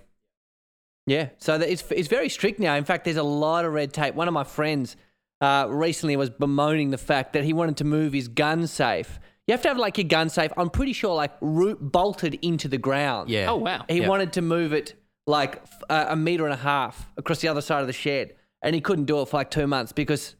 Yeah, 1.05 1.29
so 1.37 1.55
it's 1.55 1.83
it's 1.91 2.07
very 2.07 2.29
strict 2.29 2.59
now. 2.59 2.75
In 2.75 2.85
fact, 2.85 3.03
there's 3.03 3.17
a 3.17 3.23
lot 3.23 3.65
of 3.65 3.73
red 3.73 3.91
tape. 3.93 4.15
One 4.15 4.27
of 4.27 4.33
my 4.33 4.43
friends 4.45 4.95
uh, 5.41 5.67
recently 5.69 6.15
was 6.15 6.29
bemoaning 6.29 6.91
the 6.91 6.97
fact 6.97 7.33
that 7.33 7.43
he 7.43 7.51
wanted 7.53 7.77
to 7.77 7.83
move 7.83 8.13
his 8.13 8.27
gun 8.29 8.67
safe. 8.67 9.19
You 9.47 9.51
have 9.51 9.61
to 9.63 9.67
have 9.67 9.77
like 9.77 9.97
your 9.97 10.07
gun 10.07 10.29
safe. 10.29 10.51
I'm 10.55 10.69
pretty 10.69 10.93
sure 10.93 11.13
like 11.13 11.33
root 11.41 11.79
bolted 11.81 12.35
into 12.41 12.69
the 12.69 12.77
ground. 12.77 13.29
Yeah. 13.29 13.51
Oh 13.51 13.57
wow. 13.57 13.83
He 13.89 13.99
Yeah. 13.99 14.07
wanted 14.07 14.31
to 14.33 14.41
move 14.41 14.71
it 14.71 14.95
like 15.27 15.57
f- 15.57 15.83
uh, 15.89 16.05
a 16.09 16.15
meter 16.15 16.45
and 16.45 16.53
a 16.53 16.57
half 16.57 17.09
across 17.17 17.39
the 17.41 17.49
other 17.49 17.61
side 17.61 17.81
of 17.81 17.87
the 17.87 17.93
shed, 17.93 18.35
and 18.61 18.73
he 18.73 18.79
couldn't 18.79 19.05
do 19.05 19.21
it 19.21 19.27
for 19.27 19.37
like 19.37 19.51
two 19.51 19.67
months 19.67 19.91
because 19.91 20.35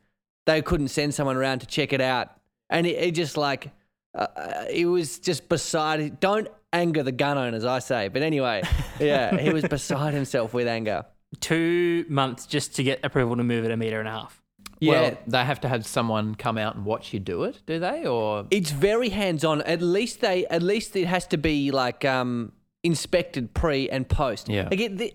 they 0.46 0.62
couldn't 0.62 0.88
send 0.90 1.14
someone 1.14 1.36
around 1.36 1.60
to 1.60 1.66
check 1.66 1.92
it 1.92 2.00
out. 2.02 2.30
And 2.70 2.88
it, 2.88 2.92
it 2.98 3.12
just 3.12 3.36
like 3.36 3.72
uh, 4.18 4.28
uh, 4.38 4.66
it 4.70 4.86
was 4.86 5.20
just 5.20 5.50
beside. 5.50 6.00
it. 6.00 6.20
Don't 6.22 6.48
anger 6.74 7.04
the 7.04 7.12
gun 7.12 7.38
owners, 7.38 7.64
I 7.64 7.80
say. 7.80 8.10
But 8.10 8.22
anyway, 8.24 8.64
yeah, 9.00 9.38
he 9.38 9.52
was 9.52 9.64
beside 9.70 10.14
himself 10.14 10.54
with 10.54 10.68
anger. 10.68 11.06
Two 11.40 12.06
months 12.10 12.46
just 12.46 12.76
to 12.76 12.84
get 12.84 13.00
approval 13.04 13.38
to 13.38 13.44
move 13.44 13.64
it 13.66 13.72
a 13.72 13.78
meter 13.78 14.00
and 14.00 14.08
a 14.08 14.12
half. 14.12 14.42
Yeah. 14.80 14.92
Well, 14.92 15.18
they 15.28 15.44
have 15.46 15.62
to 15.62 15.70
have 15.70 15.86
someone 15.86 16.36
come 16.36 16.58
out 16.58 16.76
and 16.76 16.84
watch 16.84 17.14
you 17.14 17.20
do 17.20 17.44
it, 17.44 17.62
do 17.66 17.80
they? 17.80 18.06
Or 18.06 18.46
it's 18.52 18.72
very 18.72 19.10
hands 19.10 19.46
on. 19.46 19.62
At 19.62 19.82
least 19.82 20.20
they, 20.20 20.46
at 20.48 20.62
least 20.62 20.96
it 20.96 21.06
has 21.08 21.26
to 21.28 21.38
be 21.38 21.72
like 21.72 22.04
um, 22.04 22.52
inspected 22.84 23.54
pre 23.54 23.90
and 23.90 24.08
post. 24.08 24.50
Yeah. 24.50 24.68
Like 24.70 24.82
it, 24.82 24.98
the, 24.98 25.14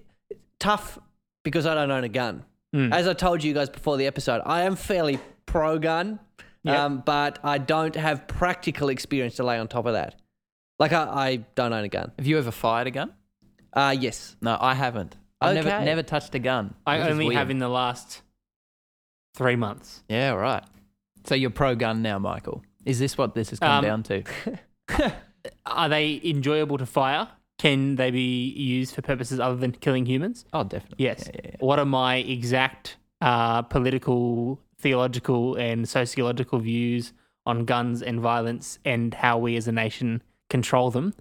tough 0.58 0.98
because 1.44 1.66
I 1.66 1.74
don't 1.74 1.90
own 1.90 2.04
a 2.04 2.08
gun. 2.08 2.44
Mm. 2.74 2.92
As 2.92 3.06
I 3.06 3.12
told 3.12 3.44
you 3.44 3.54
guys 3.54 3.68
before 3.70 3.96
the 3.96 4.06
episode, 4.06 4.42
I 4.44 4.62
am 4.62 4.76
fairly 4.76 5.18
pro 5.46 5.78
gun, 5.78 6.18
Yep. 6.64 6.78
um, 6.78 7.02
but 7.04 7.38
I 7.44 7.58
don't 7.58 7.94
have 7.94 8.26
practical 8.26 8.88
experience 8.88 9.36
to 9.36 9.44
lay 9.44 9.58
on 9.58 9.68
top 9.68 9.86
of 9.86 9.94
that. 9.94 10.20
Like 10.78 10.92
I, 10.92 11.02
I 11.04 11.36
don't 11.54 11.72
own 11.72 11.84
a 11.84 11.88
gun. 11.88 12.12
have 12.18 12.26
you 12.26 12.38
ever 12.38 12.50
fired 12.50 12.86
a 12.86 12.90
gun? 12.90 13.12
Uh, 13.72 13.94
yes. 13.98 14.36
No, 14.40 14.56
I 14.60 14.74
haven't. 14.74 15.16
I've 15.40 15.54
never 15.54 15.68
Okay. 15.68 15.84
never 15.84 16.02
touched 16.02 16.34
a 16.34 16.38
gun. 16.38 16.74
I 16.86 16.98
is 16.98 17.06
only 17.08 17.26
weird. 17.26 17.38
have 17.38 17.50
in 17.50 17.58
the 17.58 17.68
last 17.68 18.22
three 19.34 19.56
months. 19.56 20.02
Yeah, 20.08 20.30
right. 20.32 20.64
So 21.24 21.34
you're 21.34 21.50
pro 21.50 21.74
gun 21.74 22.02
now, 22.02 22.18
Michael. 22.18 22.62
Is 22.84 22.98
this 22.98 23.18
what 23.18 23.34
this 23.34 23.50
has 23.50 23.58
come 23.58 23.70
Um, 23.70 23.84
down 23.84 24.02
to? 24.04 24.22
Are 25.66 25.88
they 25.88 26.20
enjoyable 26.24 26.78
to 26.78 26.86
fire? 26.86 27.28
Can 27.58 27.96
they 27.96 28.10
be 28.10 28.48
used 28.50 28.94
for 28.94 29.02
purposes 29.02 29.40
other 29.40 29.56
than 29.56 29.72
killing 29.72 30.06
humans? 30.06 30.44
Oh, 30.52 30.62
definitely. 30.64 31.04
Yes. 31.04 31.24
Yeah, 31.26 31.40
yeah, 31.44 31.50
yeah. 31.50 31.56
What 31.60 31.78
are 31.78 31.84
my 31.84 32.16
exact 32.16 32.96
uh, 33.20 33.62
political, 33.62 34.60
theological, 34.80 35.56
and 35.56 35.88
sociological 35.88 36.60
views 36.60 37.12
on 37.46 37.64
guns 37.64 38.00
and 38.02 38.20
violence 38.20 38.78
and 38.84 39.12
how 39.14 39.38
we 39.38 39.56
as 39.56 39.66
a 39.68 39.72
nation 39.72 40.22
control 40.48 40.90
them? 40.90 41.14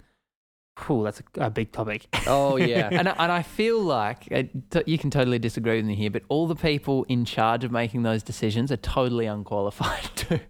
Whew, 0.86 1.04
that's 1.04 1.20
a, 1.20 1.46
a 1.46 1.50
big 1.50 1.72
topic. 1.72 2.06
Oh 2.26 2.56
yeah. 2.56 2.88
and, 2.92 3.08
I, 3.08 3.14
and 3.18 3.32
I 3.32 3.42
feel 3.42 3.80
like 3.80 4.28
uh, 4.32 4.44
t- 4.70 4.82
you 4.86 4.98
can 4.98 5.10
totally 5.10 5.38
disagree 5.38 5.76
with 5.76 5.86
me 5.86 5.96
here, 5.96 6.10
but 6.10 6.22
all 6.28 6.46
the 6.46 6.54
people 6.54 7.04
in 7.08 7.24
charge 7.24 7.64
of 7.64 7.72
making 7.72 8.02
those 8.02 8.22
decisions 8.22 8.70
are 8.70 8.76
totally 8.76 9.26
unqualified 9.26 10.04
too. 10.14 10.40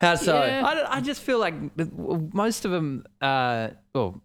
How 0.00 0.14
so? 0.14 0.44
Yeah. 0.44 0.64
I, 0.64 0.96
I 0.96 1.00
just 1.00 1.20
feel 1.20 1.38
like 1.38 1.54
most 2.32 2.64
of 2.64 2.70
them, 2.70 3.04
uh, 3.20 3.70
well, 3.94 4.22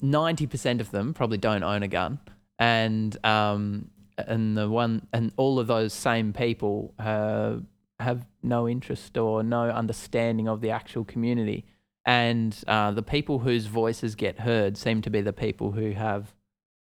ninety 0.00 0.46
percent 0.46 0.80
of 0.80 0.90
them 0.90 1.14
probably 1.14 1.38
don't 1.38 1.62
own 1.62 1.84
a 1.84 1.88
gun, 1.88 2.18
and 2.58 3.16
um, 3.24 3.88
and 4.18 4.56
the 4.56 4.68
one 4.68 5.06
and 5.12 5.32
all 5.36 5.60
of 5.60 5.68
those 5.68 5.92
same 5.92 6.32
people 6.32 6.92
uh, 6.98 7.54
have 8.00 8.26
no 8.42 8.68
interest 8.68 9.16
or 9.16 9.44
no 9.44 9.70
understanding 9.70 10.48
of 10.48 10.60
the 10.60 10.70
actual 10.70 11.04
community, 11.04 11.66
and 12.04 12.56
uh, 12.66 12.90
the 12.90 13.02
people 13.02 13.38
whose 13.40 13.66
voices 13.66 14.14
get 14.14 14.40
heard 14.40 14.76
seem 14.76 15.02
to 15.02 15.10
be 15.10 15.20
the 15.20 15.32
people 15.32 15.72
who 15.72 15.92
have 15.92 16.34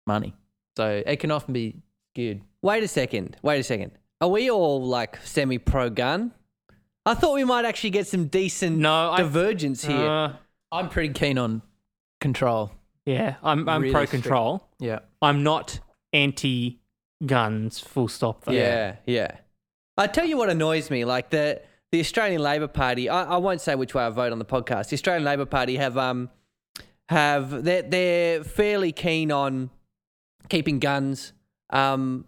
money. 0.06 0.34
So 0.76 1.02
it 1.06 1.16
can 1.20 1.30
often 1.30 1.52
be 1.54 1.76
skewed. 2.12 2.42
Wait 2.62 2.82
a 2.82 2.88
second. 2.88 3.36
Wait 3.42 3.60
a 3.60 3.62
second. 3.62 3.92
Are 4.20 4.28
we 4.28 4.50
all 4.50 4.82
like 4.84 5.18
semi 5.24 5.58
pro 5.58 5.90
gun? 5.90 6.32
I 7.04 7.14
thought 7.14 7.34
we 7.34 7.44
might 7.44 7.64
actually 7.64 7.90
get 7.90 8.06
some 8.08 8.26
decent 8.26 8.78
No, 8.78 9.10
I- 9.12 9.18
divergence 9.18 9.84
here. 9.84 9.96
Uh, 9.96 10.32
I'm 10.72 10.88
pretty 10.88 11.14
keen 11.14 11.38
on 11.38 11.62
control. 12.20 12.72
yeah, 13.04 13.36
I'm, 13.42 13.68
I'm 13.68 13.82
Really 13.82 13.92
pro 13.92 14.04
strict. 14.06 14.24
control. 14.24 14.66
Yeah. 14.80 14.98
I'm 15.22 15.42
not 15.44 15.78
anti 16.12 16.80
guns, 17.24 17.78
full 17.78 18.08
stop, 18.08 18.44
though. 18.44 18.52
Yeah, 18.52 18.96
yeah. 19.06 19.30
I 19.96 20.08
tell 20.08 20.26
you 20.26 20.36
what 20.36 20.50
annoys 20.50 20.90
me, 20.90 21.04
like 21.04 21.30
the 21.30 21.62
the 21.96 22.00
Australian 22.00 22.42
Labor 22.42 22.68
Party. 22.68 23.08
I, 23.08 23.22
I 23.22 23.36
won't 23.38 23.62
say 23.62 23.74
which 23.74 23.94
way 23.94 24.04
I 24.04 24.10
vote 24.10 24.30
on 24.30 24.38
the 24.38 24.44
podcast. 24.44 24.90
The 24.90 24.94
Australian 24.94 25.24
Labor 25.24 25.46
Party 25.46 25.76
have 25.76 25.96
um 25.96 26.28
have 27.08 27.64
they're 27.64 27.80
they're 27.80 28.44
fairly 28.44 28.92
keen 28.92 29.32
on 29.32 29.70
keeping 30.50 30.78
guns 30.78 31.32
um 31.70 32.26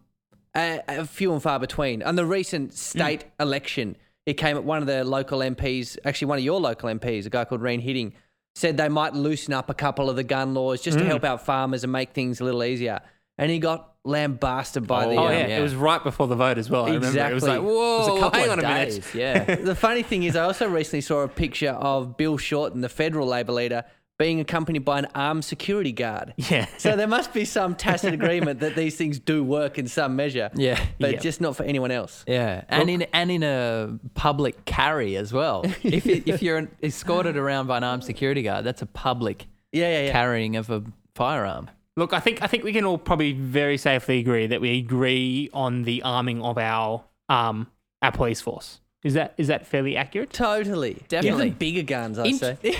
a, 0.57 0.81
a 0.89 1.05
few 1.05 1.35
and 1.35 1.43
far 1.43 1.59
between. 1.59 2.03
On 2.03 2.17
the 2.17 2.25
recent 2.25 2.73
state 2.73 3.27
election, 3.39 3.97
it 4.25 4.35
came 4.35 4.57
at 4.57 4.65
one 4.65 4.79
of 4.79 4.87
the 4.87 5.05
local 5.05 5.41
MPs, 5.41 5.99
actually 6.07 6.29
one 6.29 6.39
of 6.39 6.45
your 6.45 6.61
local 6.61 6.89
MPs, 6.89 7.27
a 7.27 7.31
guy 7.31 7.45
called 7.45 7.61
Rene 7.61 7.85
Hidding, 7.85 8.13
said 8.55 8.79
they 8.79 8.89
might 8.89 9.13
loosen 9.13 9.53
up 9.53 9.69
a 9.69 9.75
couple 9.75 10.09
of 10.09 10.17
the 10.17 10.25
gun 10.25 10.55
laws 10.55 10.81
just 10.81 10.99
to 10.99 11.05
help 11.05 11.25
out 11.25 11.45
farmers 11.45 11.85
and 11.85 11.93
make 11.93 12.13
things 12.15 12.41
a 12.41 12.45
little 12.45 12.65
easier. 12.65 13.01
And 13.39 13.51
he 13.51 13.59
got 13.61 13.95
lambasted 14.05 14.87
by 14.87 15.07
the 15.07 15.15
Oh, 15.15 15.27
um, 15.27 15.33
yeah. 15.33 15.47
yeah. 15.47 15.59
It 15.59 15.63
was 15.63 15.75
right 15.75 16.03
before 16.03 16.27
the 16.27 16.35
vote 16.37 16.59
as 16.59 16.69
well. 16.69 16.85
I 16.87 16.95
remember. 16.95 17.07
It 17.07 17.35
was 17.35 17.45
Exactly. 17.45 17.49
like, 17.51 17.61
whoa, 17.63 17.99
was 17.99 18.09
a 18.09 18.21
couple 18.21 18.41
hang 18.41 18.49
of 18.51 18.59
on 18.59 18.65
a 18.65 18.69
minute. 18.69 19.15
Yeah. 19.15 19.55
the 19.55 19.75
funny 19.77 20.03
thing 20.03 20.25
is, 20.25 20.35
I 20.35 20.43
also 20.45 20.69
recently 20.69 21.03
saw 21.03 21.21
a 21.21 21.29
picture 21.29 21.71
of 21.71 22.17
Bill 22.17 22.37
Shorten, 22.37 22.81
the 22.81 22.89
federal 22.89 23.27
Labor 23.29 23.53
leader, 23.53 23.85
being 24.19 24.41
accompanied 24.41 24.85
by 24.85 24.99
an 24.99 25.07
armed 25.15 25.45
security 25.45 25.93
guard. 25.93 26.35
Yeah. 26.51 26.67
So 26.79 26.97
there 26.97 27.07
must 27.07 27.33
be 27.33 27.45
some 27.45 27.77
tacit 27.77 28.13
agreement 28.13 28.59
that 28.61 28.75
these 28.75 28.97
things 28.97 29.21
do 29.21 29.45
work 29.45 29.79
in 29.79 29.87
some 29.87 30.17
measure, 30.17 30.51
Yeah. 30.57 30.81
but 30.99 31.13
Yeah. 31.13 31.19
just 31.21 31.41
not 31.41 31.55
for 31.55 31.63
anyone 31.63 31.93
else. 31.93 32.25
Yeah, 32.27 32.65
and 32.69 32.91
in 32.91 33.03
and 33.13 33.31
in 33.31 33.45
a 33.45 33.97
public 34.15 34.65
carry 34.65 35.17
as 35.17 35.33
well. 35.33 35.63
if 35.85 36.05
it, 36.07 36.27
if 36.27 36.43
you're 36.43 36.67
escorted 36.83 37.37
around 37.37 37.69
by 37.69 37.77
an 37.77 37.85
armed 37.85 38.03
security 38.03 38.43
guard, 38.43 38.65
that's 38.65 38.83
a 38.83 38.87
public 38.87 39.47
Yeah, 39.71 39.89
yeah, 39.89 40.07
yeah. 40.07 40.13
carrying 40.13 40.57
of 40.57 40.69
a 40.71 40.83
firearm. 41.15 41.71
Look, 41.99 42.13
I 42.13 42.21
think 42.21 42.43
I 42.43 42.47
think 42.47 42.63
we 42.63 42.73
can 42.73 42.85
all 42.85 42.97
probably 42.97 43.33
very 43.33 43.77
safely 43.77 44.21
agree 44.21 44.47
that 44.47 44.61
we 44.61 44.79
agree 44.79 45.51
on 45.53 45.83
the 45.83 46.01
arming 46.03 46.41
of 46.43 46.57
our 46.57 47.03
um 47.29 47.67
our 48.03 48.13
police 48.13 48.41
force. 48.41 48.81
Is 49.03 49.15
that 49.15 49.35
is 49.37 49.49
that 49.49 49.67
fairly 49.67 49.97
accurate? 49.97 50.33
Totally, 50.33 51.03
Definitely. 51.09 51.47
Even 51.47 51.59
bigger 51.59 51.83
guns, 51.83 52.19
I 52.21 52.27
Int- 52.27 52.39
say. 52.39 52.77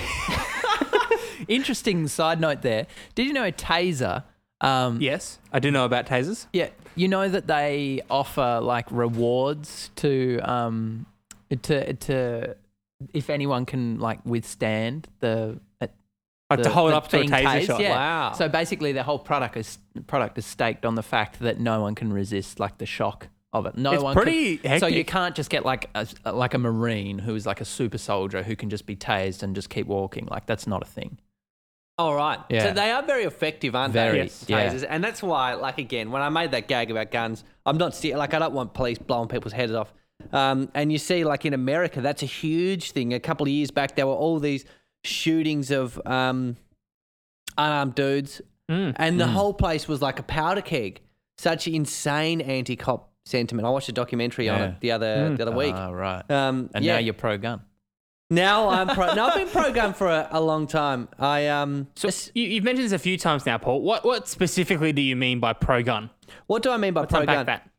Interesting 1.49 2.07
side 2.07 2.41
note 2.41 2.63
there. 2.63 2.87
Did 3.17 3.27
you 3.27 3.33
know 3.33 3.45
a 3.45 3.51
taser? 3.53 4.23
Um, 4.61 5.01
Yes, 5.01 5.39
I 5.53 5.59
do 5.59 5.73
know 5.73 5.85
about 5.85 6.07
tasers. 6.07 6.47
Yeah, 6.53 6.69
you 6.95 7.09
know 7.09 7.29
that 7.29 7.49
they 7.49 8.03
offer 8.09 8.61
like 8.63 8.87
rewards 8.93 9.91
to 9.97 10.39
um 10.45 11.07
to 11.63 11.93
to 11.95 12.57
if 13.13 13.31
anyone 13.31 13.67
can 13.67 13.99
like 13.99 14.25
withstand 14.25 15.09
the 15.19 15.59
Like 16.51 16.63
to 16.63 16.71
hold 16.71 16.93
the 16.93 16.97
up 16.97 17.09
to 17.09 17.17
a 17.17 17.21
being 17.21 17.31
taser 17.31 17.45
tased, 17.45 17.67
shot. 17.67 17.81
Yeah. 17.81 17.95
Wow. 17.95 18.33
So 18.33 18.49
basically, 18.49 18.93
the 18.93 19.03
whole 19.03 19.19
product 19.19 19.57
is 19.57 19.79
product 20.07 20.39
is 20.39 20.47
staked 20.47 20.87
on 20.87 20.95
the 20.95 21.03
fact 21.03 21.41
that 21.41 21.61
no 21.61 21.83
one 21.83 21.95
can 21.95 22.13
resist 22.13 22.59
like 22.59 22.79
the 22.79 22.87
shock 22.87 23.29
of 23.53 23.67
it. 23.67 23.77
No 23.77 23.93
It's 23.93 24.03
one. 24.03 24.15
pretty 24.15 24.57
can, 24.59 24.81
So 24.81 24.87
you 24.87 25.05
can't 25.05 25.35
just 25.35 25.51
get 25.51 25.65
like 25.65 25.91
a 25.95 26.07
like 26.33 26.55
a 26.55 26.59
marine 26.59 27.19
who 27.19 27.35
is 27.35 27.45
like 27.45 27.61
a 27.61 27.65
super 27.67 27.99
soldier 27.99 28.43
who 28.43 28.57
can 28.57 28.71
just 28.71 28.87
be 28.87 28.97
tased 28.97 29.43
and 29.43 29.55
just 29.55 29.69
keep 29.69 29.87
walking. 29.87 30.27
Like 30.31 30.47
that's 30.47 30.67
not 30.67 30.83
a 30.83 30.87
thing. 30.87 31.19
All 31.99 32.15
right. 32.15 32.39
Yeah. 32.49 32.63
So 32.69 32.73
they 32.75 32.93
are 32.93 33.03
very 33.03 33.25
effective, 33.25 33.75
aren't 33.75 33.93
Very, 33.93 34.19
they? 34.19 34.25
Yes. 34.25 34.45
yeah. 34.47 34.85
And 34.89 35.03
that's 35.03 35.21
why, 35.21 35.55
like, 35.55 35.79
again, 35.79 36.13
when 36.13 36.23
I 36.23 36.29
made 36.29 36.53
that 36.53 36.69
gag 36.69 36.93
about 36.93 37.11
guns, 37.11 37.43
I'm 37.67 37.77
not 37.77 37.93
sti- 37.93 38.15
like 38.15 38.35
I 38.35 38.39
don't 38.39 38.55
want 38.55 38.73
police 38.73 38.99
blowing 38.99 39.27
people's 39.29 39.53
heads 39.53 39.73
off. 39.73 39.93
Um, 40.33 40.71
and 40.75 40.93
you 40.93 40.99
see, 40.99 41.25
like 41.25 41.45
in 41.45 41.55
America, 41.55 42.01
that's 42.01 42.23
a 42.23 42.27
huge 42.27 42.93
thing. 42.93 43.15
A 43.15 43.21
couple 43.21 43.47
of 43.47 43.51
years 43.51 43.73
back, 43.73 43.97
there 43.97 44.07
were 44.07 44.15
all 44.15 44.39
these 44.39 44.65
shootings 45.05 45.71
of 45.71 46.01
um, 46.07 46.57
unarmed 47.57 47.95
dudes, 47.95 48.41
Mm. 48.71 48.93
and 48.97 49.19
the 49.19 49.27
whole 49.27 49.55
place 49.55 49.89
was 49.89 50.03
like 50.03 50.19
a 50.19 50.23
powder 50.23 50.61
keg. 50.61 51.01
Such 51.39 51.67
insane 51.69 52.43
anti-cop 52.43 53.11
sentiment. 53.25 53.65
I 53.67 53.71
watched 53.71 53.89
a 53.89 53.93
documentary 53.93 54.49
on 54.51 54.61
it 54.61 54.81
the 54.81 54.91
other 54.93 55.35
the 55.35 55.47
other 55.47 55.57
week. 55.57 55.75
Oh, 55.75 55.91
right. 55.93 56.29
Um, 56.31 56.69
And 56.75 56.85
yeah. 56.85 56.95
now 56.95 56.99
you're 56.99 57.15
pro 57.15 57.39
gun. 57.39 57.63
now 58.31 58.69
I'm 58.69 58.89
pro. 58.89 59.15
no, 59.15 59.27
I've 59.27 59.37
been 59.37 59.49
pro 59.63 59.73
gun 59.73 59.95
for 59.95 60.09
a, 60.09 60.29
a 60.33 60.41
long 60.43 60.67
time. 60.67 61.09
I 61.19 61.47
um. 61.49 61.87
So 61.97 62.09
es- 62.09 62.31
you, 62.35 62.43
you've 62.45 62.65
mentioned 62.65 62.85
this 62.85 62.93
a 62.93 62.99
few 62.99 63.17
times 63.17 63.47
now, 63.47 63.57
Paul. 63.57 63.81
What 63.81 64.05
what 64.05 64.29
specifically 64.29 64.93
do 64.93 65.01
you 65.01 65.17
mean 65.17 65.41
by 65.41 65.55
pro 65.55 65.83
gun? 65.83 66.11
what 66.47 66.63
do 66.63 66.71
I 66.71 66.77
mean 66.77 66.93
by 66.93 67.01
Let's 67.03 67.13
pro 67.13 67.25
gun? 67.25 67.47
that. 67.47 67.71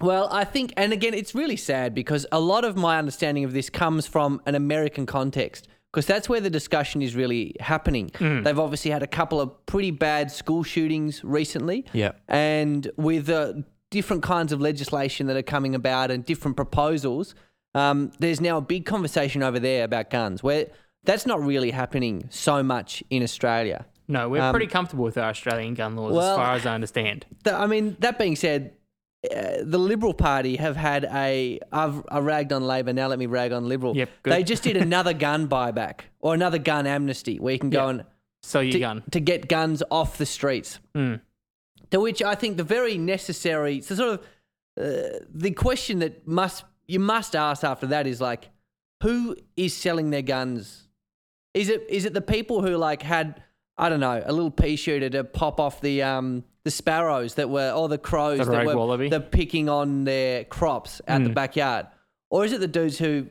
Well, 0.00 0.28
I 0.32 0.42
think, 0.44 0.72
and 0.76 0.92
again, 0.92 1.14
it's 1.14 1.34
really 1.36 1.56
sad 1.56 1.94
because 1.94 2.26
a 2.32 2.40
lot 2.40 2.64
of 2.64 2.76
my 2.76 2.98
understanding 2.98 3.44
of 3.44 3.52
this 3.52 3.70
comes 3.70 4.06
from 4.08 4.40
an 4.44 4.56
American 4.56 5.06
context 5.06 5.68
because 5.96 6.04
that's 6.04 6.28
where 6.28 6.42
the 6.42 6.50
discussion 6.50 7.00
is 7.00 7.16
really 7.16 7.56
happening. 7.58 8.10
They've 8.20 8.58
obviously 8.58 8.90
had 8.90 9.02
a 9.02 9.06
couple 9.06 9.40
of 9.40 9.64
pretty 9.64 9.90
bad 9.90 10.30
school 10.30 10.62
shootings 10.62 11.24
recently. 11.24 11.86
Yeah. 11.94 12.12
And 12.28 12.90
with 12.98 13.30
uh, 13.30 13.54
different 13.90 14.22
kinds 14.22 14.52
of 14.52 14.60
legislation 14.60 15.26
that 15.28 15.38
are 15.38 15.42
coming 15.42 15.74
about 15.74 16.10
and 16.10 16.22
different 16.22 16.54
proposals, 16.54 17.34
um, 17.74 18.12
there's 18.18 18.42
now 18.42 18.58
a 18.58 18.60
big 18.60 18.84
conversation 18.84 19.42
over 19.42 19.58
there 19.58 19.84
about 19.84 20.10
guns 20.10 20.42
where 20.42 20.66
that's 21.04 21.24
not 21.24 21.40
really 21.40 21.70
happening 21.70 22.26
so 22.28 22.62
much 22.62 23.02
in 23.08 23.22
Australia. 23.22 23.86
No, 24.06 24.28
we're 24.28 24.42
Um, 24.42 24.52
pretty 24.52 24.66
comfortable 24.66 25.04
with 25.04 25.16
our 25.16 25.30
Australian 25.30 25.72
gun 25.72 25.96
laws 25.96 26.12
well- 26.12 26.32
as 26.32 26.36
far 26.36 26.54
as 26.56 26.66
I 26.66 26.74
understand. 26.74 27.24
I 27.46 27.66
mean, 27.66 27.96
that 28.00 28.18
being 28.18 28.36
said, 28.36 28.72
uh, 29.30 29.62
the 29.64 29.78
Liberal 29.78 30.14
Party 30.14 30.56
have 30.56 30.76
had 30.76 31.04
a. 31.04 31.58
I've 31.72 32.02
I 32.08 32.18
ragged 32.18 32.52
on 32.52 32.66
Labor. 32.66 32.92
Now 32.92 33.08
let 33.08 33.18
me 33.18 33.26
rag 33.26 33.52
on 33.52 33.68
Liberal. 33.68 33.96
Yep, 33.96 34.10
good. 34.22 34.32
They 34.32 34.42
just 34.42 34.62
did 34.62 34.76
another 34.76 35.12
gun 35.14 35.48
buyback 35.48 36.00
or 36.20 36.34
another 36.34 36.58
gun 36.58 36.86
amnesty 36.86 37.38
where 37.38 37.52
you 37.52 37.58
can 37.58 37.70
go 37.70 37.84
Yeah. 37.84 37.90
and 37.90 38.04
So 38.42 38.60
your 38.60 38.72
to, 38.72 38.78
gun. 38.78 39.02
to 39.12 39.20
get 39.20 39.48
guns 39.48 39.82
off 39.90 40.18
the 40.18 40.26
streets. 40.26 40.78
Mm. 40.94 41.20
To 41.90 42.00
which 42.00 42.22
I 42.22 42.34
think 42.34 42.56
the 42.56 42.64
very 42.64 42.98
necessary, 42.98 43.80
so 43.80 43.94
sort 43.94 44.10
of 44.14 44.20
uh, 44.78 45.18
the 45.32 45.52
question 45.52 46.00
that 46.00 46.26
must 46.26 46.64
you 46.86 47.00
must 47.00 47.34
ask 47.36 47.64
after 47.64 47.86
that 47.88 48.06
is 48.06 48.20
like, 48.20 48.50
who 49.02 49.36
is 49.56 49.74
selling 49.74 50.10
their 50.10 50.22
guns? 50.22 50.88
Is 51.54 51.68
it 51.68 51.86
is 51.88 52.04
it 52.04 52.12
the 52.14 52.20
people 52.20 52.60
who 52.62 52.76
like 52.76 53.02
had 53.02 53.42
I 53.78 53.88
don't 53.88 54.00
know 54.00 54.22
a 54.24 54.32
little 54.32 54.50
pea 54.50 54.76
shooter 54.76 55.08
to 55.10 55.24
pop 55.24 55.60
off 55.60 55.80
the 55.80 56.02
um 56.02 56.44
the 56.66 56.70
sparrows 56.72 57.34
that 57.34 57.48
were 57.48 57.70
or 57.70 57.88
the 57.88 57.96
crows 57.96 58.38
The 58.38 58.44
that 58.46 58.66
were 58.66 58.76
wallaby? 58.76 59.08
the 59.08 59.20
picking 59.20 59.68
on 59.68 60.04
their 60.04 60.44
crops 60.44 61.00
out 61.08 61.22
the 61.22 61.30
Mm. 61.30 61.34
backyard, 61.34 61.86
or 62.28 62.44
is 62.44 62.52
it 62.52 62.58
the 62.60 62.66
dudes 62.68 62.98
who 62.98 63.28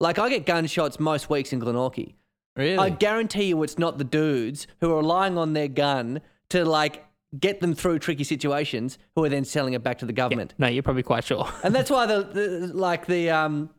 like 0.00 0.18
I 0.18 0.28
get 0.28 0.44
gunshots 0.44 0.98
most 1.00 1.30
weeks 1.30 1.52
in 1.52 1.60
Glenorchy. 1.60 2.14
Really? 2.56 2.76
I 2.78 2.90
guarantee 2.90 3.44
you 3.44 3.62
it's 3.62 3.78
not 3.78 3.96
the 3.98 4.04
dudes 4.04 4.66
who 4.80 4.92
are 4.92 4.96
relying 4.98 5.38
on 5.38 5.52
their 5.54 5.68
gun 5.68 6.20
to 6.50 6.64
like 6.64 7.04
get 7.38 7.60
them 7.60 7.74
through 7.74 7.98
tricky 8.00 8.24
situations 8.24 8.98
who 9.14 9.24
are 9.24 9.28
then 9.28 9.44
selling 9.44 9.72
it 9.74 9.82
back 9.82 9.98
to 9.98 10.06
the 10.06 10.12
government. 10.12 10.52
No, 10.58 10.66
you're 10.68 10.82
probably 10.82 11.02
quite 11.04 11.24
sure. 11.24 11.48
And 11.62 11.74
that's 11.74 11.90
why 11.96 12.06
the, 12.06 12.22
the 12.22 12.70
like 12.74 13.06
the 13.06 13.30
um 13.30 13.70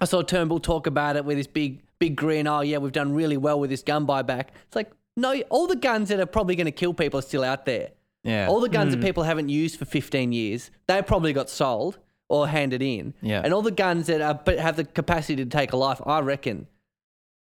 I 0.00 0.04
saw 0.06 0.22
Turnbull 0.22 0.58
talk 0.60 0.86
about 0.88 1.16
it 1.16 1.24
with 1.24 1.36
this 1.36 1.46
big 1.46 1.82
big 2.00 2.16
grin, 2.16 2.46
oh 2.48 2.62
yeah, 2.62 2.78
we've 2.78 2.92
done 2.92 3.14
really 3.14 3.36
well 3.36 3.60
with 3.60 3.70
this 3.70 3.82
gun 3.82 4.06
buyback. 4.08 4.46
It's 4.66 4.74
like 4.76 4.90
no, 5.16 5.40
all 5.50 5.66
the 5.68 5.76
guns 5.76 6.08
that 6.08 6.18
are 6.20 6.26
probably 6.26 6.56
going 6.56 6.66
to 6.66 6.72
kill 6.82 6.94
people 6.94 7.18
are 7.20 7.22
still 7.30 7.44
out 7.44 7.64
there. 7.64 7.90
Yeah. 8.24 8.48
All 8.48 8.60
the 8.60 8.68
guns 8.68 8.92
that 8.92 8.98
hmm. 8.98 9.04
people 9.04 9.22
haven't 9.22 9.48
used 9.48 9.78
for 9.78 9.84
15 9.84 10.32
years, 10.32 10.70
they 10.86 11.00
probably 11.02 11.32
got 11.32 11.48
sold 11.48 11.98
or 12.28 12.48
handed 12.48 12.82
in. 12.82 13.14
Yeah. 13.22 13.40
And 13.42 13.52
all 13.54 13.62
the 13.62 13.70
guns 13.70 14.06
that 14.06 14.20
are, 14.20 14.34
but 14.34 14.58
have 14.58 14.76
the 14.76 14.84
capacity 14.84 15.36
to 15.36 15.46
take 15.46 15.72
a 15.72 15.76
life, 15.76 16.00
I 16.04 16.20
reckon. 16.20 16.66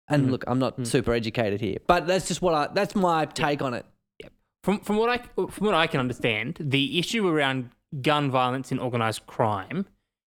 And 0.09 0.25
hmm. 0.25 0.31
look, 0.31 0.45
I'm 0.47 0.59
not 0.59 0.75
hmm. 0.75 0.85
super 0.85 1.12
educated 1.12 1.61
here, 1.61 1.79
but 1.87 2.07
that's 2.07 2.29
just 2.29 2.43
what 2.43 2.55
I, 2.55 2.69
that's 2.73 2.95
my 2.95 3.26
take 3.26 3.62
on 3.62 3.75
it. 3.75 3.87
From 4.62 4.79
from 4.79 4.97
what 4.97 5.11
I 5.11 5.19
from 5.49 5.67
what 5.67 5.75
I 5.75 5.88
can 5.88 5.99
understand, 5.99 6.57
the 6.61 6.99
issue 6.99 7.26
around 7.26 7.71
gun 8.00 8.31
violence 8.31 8.71
in 8.71 8.79
organized 8.79 9.26
crime 9.26 9.87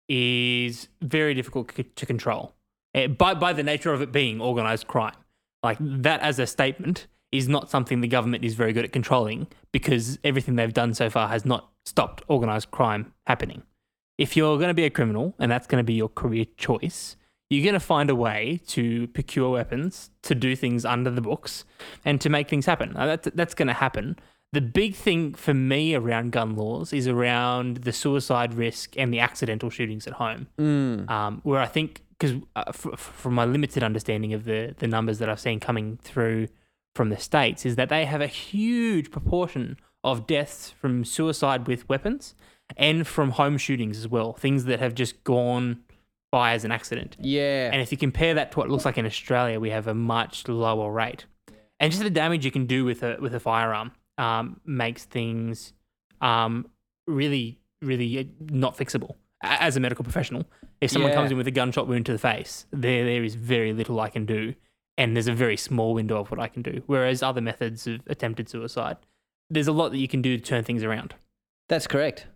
is 0.09 0.89
very 1.01 1.33
difficult 1.33 1.73
c- 1.77 1.85
to 1.85 2.07
control 2.07 2.53
eh, 2.95 3.07
by 3.07 3.35
by 3.35 3.53
the 3.53 3.63
nature 3.63 3.93
of 3.93 4.03
it 4.03 4.11
being 4.11 4.41
organized 4.41 4.89
crime. 4.89 5.15
Like 5.63 5.79
that 5.81 6.21
as 6.23 6.41
a 6.41 6.47
statement 6.47 7.07
is 7.37 7.49
not 7.49 7.71
something 7.71 8.01
the 8.01 8.09
government 8.09 8.45
is 8.45 8.55
very 8.55 8.73
good 8.73 8.85
at 8.85 8.93
controlling 8.93 9.47
because 9.73 10.19
everything 10.25 10.57
they've 10.57 10.73
done 10.73 10.95
so 10.95 11.11
far 11.11 11.29
has 11.29 11.45
not 11.45 11.71
stopped 11.85 12.23
organized 12.29 12.71
crime 12.71 13.13
happening. 13.27 13.63
If 14.19 14.37
you're 14.37 14.57
going 14.57 14.69
to 14.69 14.75
be 14.75 14.85
a 14.85 14.91
criminal 14.91 15.35
and 15.39 15.51
that's 15.51 15.67
going 15.67 15.81
to 15.81 15.85
be 15.85 15.95
your 15.95 16.09
career 16.09 16.47
choice, 16.57 17.17
you're 17.51 17.63
going 17.63 17.75
to 17.75 17.81
find 17.81 18.11
a 18.11 18.15
way 18.15 18.61
to 18.69 19.07
procure 19.09 19.51
weapons, 19.51 20.11
to 20.23 20.35
do 20.35 20.57
things 20.57 20.85
under 20.85 21.11
the 21.11 21.21
books, 21.21 21.65
and 22.05 22.21
to 22.21 22.29
make 22.29 22.49
things 22.49 22.67
happen. 22.67 22.93
Now, 22.95 23.07
that's, 23.07 23.29
that's 23.35 23.55
going 23.55 23.69
to 23.69 23.75
happen. 23.75 24.19
The 24.53 24.61
big 24.61 24.95
thing 24.95 25.35
for 25.35 25.53
me 25.55 25.95
around 25.95 26.33
gun 26.33 26.57
laws 26.57 26.93
is 26.93 27.07
around 27.07 27.79
the 27.79 27.93
suicide 27.93 28.55
risk 28.55 28.95
and 28.97 29.13
the 29.13 29.21
accidental 29.21 29.71
shootings 29.71 30.07
at 30.07 30.15
home, 30.15 30.49
um, 31.09 31.41
where 31.45 31.61
I 31.61 31.67
think, 31.67 32.03
because 32.19 32.37
uh, 32.57 32.65
f- 32.69 32.87
f- 32.93 32.99
from 32.99 33.35
my 33.35 33.45
limited 33.45 33.83
understanding 33.83 34.33
of 34.33 34.45
the, 34.45 34.75
the 34.79 34.87
numbers 34.87 35.19
that 35.19 35.29
I've 35.29 35.41
seen 35.41 35.61
coming 35.61 35.99
through 36.03 36.49
from 36.97 37.11
the 37.11 37.19
States, 37.19 37.65
is 37.65 37.77
that 37.77 37.89
they 37.89 38.05
have 38.07 38.21
a 38.21 38.27
huge 38.27 39.11
proportion 39.11 39.77
of 40.03 40.27
deaths 40.27 40.71
from 40.81 41.05
suicide 41.05 41.67
with 41.69 41.89
weapons 41.89 42.35
and 42.77 43.07
from 43.07 43.31
home 43.33 43.57
shootings 43.59 43.99
as 43.99 44.09
well, 44.09 44.33
things 44.33 44.65
that 44.65 44.81
have 44.81 44.95
just 44.95 45.23
gone 45.25 45.81
by 46.33 46.53
as 46.53 46.65
an 46.65 46.73
accident. 46.73 47.17
Yeah. 47.21 47.71
And 47.73 47.81
if 47.81 47.93
you 47.93 47.99
compare 47.99 48.35
that 48.35 48.51
to 48.53 48.59
what 48.59 48.67
it 48.69 48.71
looks 48.71 48.85
like 48.85 48.99
in 48.99 49.07
Australia, 49.07 49.61
we 49.61 49.71
have 49.71 49.87
a 49.87 49.95
much 49.95 50.49
lower 50.49 50.91
rate. 50.91 51.27
And 51.79 51.93
just 51.93 52.03
the 52.03 52.11
damage 52.11 52.45
you 52.45 52.51
can 52.51 52.67
do 52.67 52.85
with 52.85 53.03
a 53.03 53.19
with 53.21 53.35
a 53.35 53.41
firearm 53.41 53.93
um, 54.19 54.61
makes 54.65 55.05
things 55.05 55.75
um, 56.21 56.67
really, 57.07 57.61
really 57.83 58.19
uh, 58.19 58.25
not 58.51 58.77
fixable. 58.77 59.17
As 59.43 59.77
a 59.77 59.81
medical 59.81 60.03
professional, 60.03 60.47
if 60.81 60.91
someone 60.91 61.11
Yeah. 61.13 61.19
comes 61.19 61.31
in 61.31 61.37
with 61.37 61.47
a 61.47 61.51
gunshot 61.51 61.87
wound 61.87 62.07
to 62.07 62.13
the 62.13 62.19
face, 62.19 62.67
there 62.73 63.05
there 63.05 63.23
is 63.23 63.35
very 63.35 63.73
little 63.73 64.01
I 64.01 64.09
can 64.09 64.25
do, 64.25 64.55
and 64.99 65.17
there's 65.17 65.29
a 65.29 65.35
very 65.35 65.57
small 65.57 65.95
window 65.95 66.19
of 66.19 66.31
what 66.31 66.41
I 66.41 66.49
can 66.49 66.63
do. 66.63 66.83
Whereas 66.87 67.23
other 67.23 67.41
methods 67.41 67.87
of 67.87 68.01
attempted 68.07 68.49
suicide, 68.49 68.97
there's 69.51 69.69
a 69.69 69.73
lot 69.73 69.91
that 69.91 69.99
you 69.99 70.09
can 70.09 70.23
do 70.23 70.37
to 70.37 70.43
turn 70.43 70.65
things 70.65 70.83
around. 70.83 71.15
That's 71.69 71.87
correct. 71.87 72.27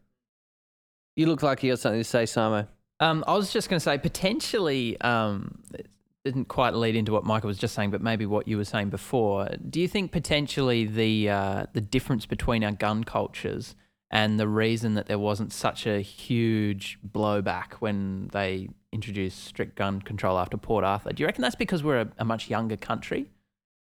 You 1.17 1.27
look 1.27 1.43
like 1.43 1.63
you 1.63 1.73
got 1.73 1.79
something 1.79 2.01
to 2.01 2.05
say, 2.05 2.25
Samo. 2.25 2.69
Um, 3.01 3.25
I 3.27 3.35
was 3.35 3.53
just 3.53 3.69
going 3.69 3.79
to 3.79 3.85
say 3.85 3.99
potentially. 3.99 5.01
Um, 5.01 5.63
it 5.75 5.87
didn't 6.25 6.47
quite 6.47 6.75
lead 6.75 6.97
into 6.97 7.13
what 7.13 7.25
Michael 7.25 7.49
was 7.49 7.59
just 7.59 7.75
saying, 7.75 7.91
but 7.91 8.03
maybe 8.03 8.27
what 8.27 8.47
you 8.47 8.57
were 8.59 8.65
saying 8.65 8.91
before. 8.91 9.49
Do 9.69 9.81
you 9.81 9.89
think 9.89 10.13
potentially 10.13 10.85
the 10.85 11.31
uh, 11.31 11.67
the 11.73 11.81
difference 11.81 12.27
between 12.27 12.63
our 12.63 12.73
gun 12.73 13.05
cultures 13.05 13.75
and 14.11 14.39
the 14.39 14.49
reason 14.49 14.95
that 14.95 15.07
there 15.07 15.19
wasn't 15.19 15.53
such 15.53 15.87
a 15.87 16.01
huge 16.01 16.99
blowback 17.07 17.75
when 17.75 18.29
they 18.33 18.69
introduced 18.93 19.45
strict 19.45 19.77
gun 19.77 20.01
control 20.03 20.39
after 20.39 20.57
Port 20.57 20.85
Arthur? 20.85 21.13
Do 21.13 21.23
you 21.23 21.27
reckon 21.27 21.43
that's 21.43 21.57
because 21.57 21.83
we're 21.83 22.01
a, 22.01 22.09
a 22.19 22.25
much 22.25 22.51
younger 22.51 22.77
country? 22.77 23.27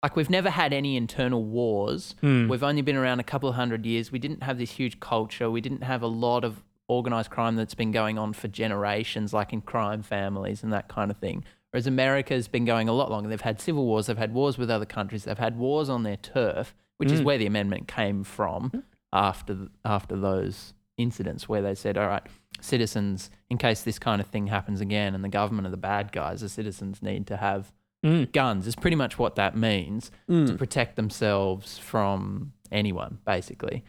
Like 0.02 0.16
we've 0.16 0.30
never 0.30 0.50
had 0.50 0.72
any 0.72 0.96
internal 0.96 1.42
wars. 1.42 2.14
Hmm. 2.20 2.48
We've 2.48 2.62
only 2.62 2.82
been 2.82 2.96
around 2.96 3.20
a 3.20 3.24
couple 3.24 3.48
of 3.48 3.54
hundred 3.54 3.86
years. 3.86 4.12
We 4.12 4.18
didn't 4.18 4.42
have 4.42 4.58
this 4.58 4.72
huge 4.72 5.00
culture. 5.00 5.50
We 5.50 5.62
didn't 5.62 5.82
have 5.82 6.02
a 6.02 6.06
lot 6.06 6.44
of 6.44 6.62
organized 6.88 7.30
crime 7.30 7.56
that's 7.56 7.74
been 7.74 7.90
going 7.90 8.18
on 8.18 8.34
for 8.34 8.48
generations, 8.48 9.32
like 9.32 9.52
in 9.52 9.62
crime 9.62 10.02
families 10.02 10.62
and 10.62 10.72
that 10.72 10.88
kind 10.88 11.10
of 11.10 11.16
thing. 11.16 11.44
Whereas 11.70 11.86
America's 11.86 12.48
been 12.48 12.64
going 12.64 12.88
a 12.88 12.92
lot 12.92 13.10
longer. 13.10 13.28
They've 13.28 13.40
had 13.40 13.60
civil 13.60 13.86
wars. 13.86 14.06
They've 14.06 14.18
had 14.18 14.34
wars 14.34 14.58
with 14.58 14.70
other 14.70 14.84
countries. 14.84 15.24
They've 15.24 15.38
had 15.38 15.58
wars 15.58 15.88
on 15.88 16.02
their 16.02 16.16
turf, 16.16 16.74
which 16.98 17.10
is 17.10 17.22
where 17.22 17.38
the 17.38 17.46
amendment 17.46 17.88
came 17.88 18.24
from 18.24 18.84
after 19.12 19.68
after 19.84 20.16
those 20.16 20.74
incidents, 20.96 21.48
where 21.48 21.62
they 21.62 21.74
said, 21.74 21.96
"All 21.98 22.08
right, 22.08 22.26
citizens, 22.60 23.30
in 23.50 23.58
case 23.58 23.82
this 23.82 23.98
kind 23.98 24.20
of 24.20 24.26
thing 24.28 24.46
happens 24.48 24.80
again, 24.80 25.14
and 25.14 25.24
the 25.24 25.28
government 25.28 25.66
are 25.66 25.70
the 25.70 25.76
bad 25.76 26.12
guys, 26.12 26.40
the 26.40 26.48
citizens 26.48 27.02
need 27.02 27.26
to 27.28 27.36
have." 27.36 27.72
Mm. 28.04 28.30
guns 28.32 28.66
is 28.66 28.76
pretty 28.76 28.96
much 28.96 29.18
what 29.18 29.36
that 29.36 29.56
means 29.56 30.10
to 30.28 30.54
protect 30.58 30.94
themselves 30.96 31.78
from 31.78 32.52
anyone, 32.70 33.16
basically. 33.24 33.82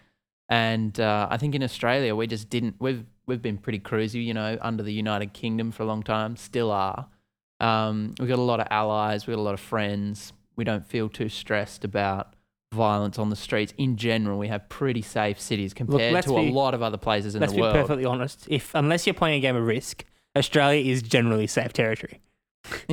And 0.47 0.97
uh, 0.99 1.27
I 1.29 1.35
think 1.35 1.53
in 1.53 1.61
Australia 1.61 2.15
we 2.15 2.25
just 2.27 2.49
didn't. 2.49 2.75
We've 2.79 3.03
we've 3.25 3.41
been 3.41 3.57
pretty 3.57 3.79
cruisy, 3.79 4.23
you 4.23 4.33
know, 4.33 4.57
under 4.61 4.83
the 4.83 4.93
United 4.93 5.33
Kingdom 5.33 5.71
for 5.71 5.83
a 5.83 5.85
long 5.85 6.01
time, 6.01 6.37
still 6.37 6.71
are. 6.71 7.07
Um, 7.59 8.15
we've 8.19 8.29
got 8.29 8.39
a 8.39 8.41
lot 8.41 8.59
of 8.61 8.67
allies, 8.69 9.27
we've 9.27 9.35
got 9.35 9.41
a 9.41 9.43
lot 9.43 9.53
of 9.53 9.59
friends. 9.59 10.31
we 10.55 10.63
don't 10.63 10.85
feel 10.85 11.09
too 11.09 11.27
stressed 11.27 11.83
about 11.83 12.34
violence 12.75 13.17
on 13.17 13.29
the 13.31 13.35
streets. 13.35 13.73
In 13.77 13.97
general, 13.97 14.37
we 14.37 14.47
have 14.49 14.69
pretty 14.69 15.01
safe 15.01 15.39
cities 15.39 15.73
compared 15.73 16.13
let's 16.13 16.27
to 16.27 16.35
be- 16.35 16.49
a 16.49 16.51
lot 16.51 16.73
of 16.75 16.83
other 16.83 16.97
places 16.97 17.33
in 17.35 17.39
the 17.41 17.47
world. 17.47 17.55
Let's 17.57 17.73
the 17.73 17.77
be 17.79 17.81
perfectly 17.81 18.05
honest. 18.05 18.45
If 18.49 18.75
unless 18.75 19.07
you're 19.07 19.13
playing 19.15 19.37
a 19.37 19.41
game 19.41 19.55
of 19.55 19.65
Risk, 19.65 20.05
Australia 20.35 20.91
is 20.91 21.01
generally 21.01 21.47
safe 21.47 21.73
territory. 21.73 22.21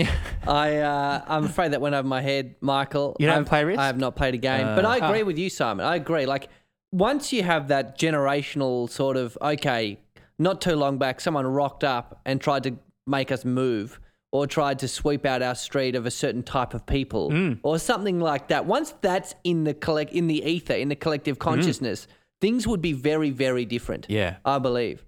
I 0.47 0.77
uh, 0.79 1.25
I'm 1.27 1.45
afraid 1.45 1.73
that 1.73 1.81
went 1.81 1.95
over 1.95 2.07
my 2.07 2.21
head, 2.21 2.57
Michael. 2.61 3.17
You 3.19 3.27
don't 3.27 3.39
I've- 3.41 3.49
play 3.49 3.65
Risk? 3.65 3.81
I 3.81 3.87
have 3.87 3.99
not 3.99 4.17
played 4.17 4.35
a 4.35 4.39
game, 4.39 4.67
but 4.77 4.85
I 4.85 4.99
Uh, 5.01 5.09
agree 5.09 5.23
with 5.23 5.39
you, 5.39 5.51
Simon. 5.51 5.85
I 5.87 5.97
agree. 5.97 6.27
Like 6.27 6.49
once 6.93 7.33
you 7.33 7.43
have 7.43 7.69
that 7.69 7.99
generational 7.99 8.89
sort 8.91 9.17
of 9.17 9.37
okay, 9.41 9.99
not 10.39 10.61
too 10.61 10.77
long 10.77 10.99
back, 10.99 11.21
someone 11.21 11.47
rocked 11.47 11.85
up 11.85 12.21
and 12.25 12.41
tried 12.41 12.63
to 12.65 12.77
make 13.07 13.33
us 13.33 13.45
move. 13.45 13.99
Or 14.33 14.47
tried 14.47 14.79
to 14.79 14.89
sweep 14.89 15.27
out 15.27 15.43
our 15.43 15.55
street 15.55 15.95
of 15.95 16.07
a 16.07 16.11
certain 16.11 16.43
type 16.43 16.73
of 16.73 16.87
people, 16.87 17.31
Mm. 17.31 17.59
or 17.63 17.79
something 17.79 18.19
like 18.19 18.49
that. 18.49 18.65
Once 18.65 18.95
that's 19.03 19.35
in 19.45 19.65
the 19.65 19.75
collect, 19.75 20.13
in 20.15 20.27
the 20.27 20.43
ether, 20.43 20.73
in 20.73 20.89
the 20.89 20.97
collective 20.97 21.39
consciousness, 21.39 22.07
things 22.41 22.67
would 22.67 22.81
be 22.81 22.95
very, 22.95 23.29
very 23.29 23.67
different. 23.67 24.07
yeah, 24.09 24.37
I 24.45 24.59
believe. 24.59 25.05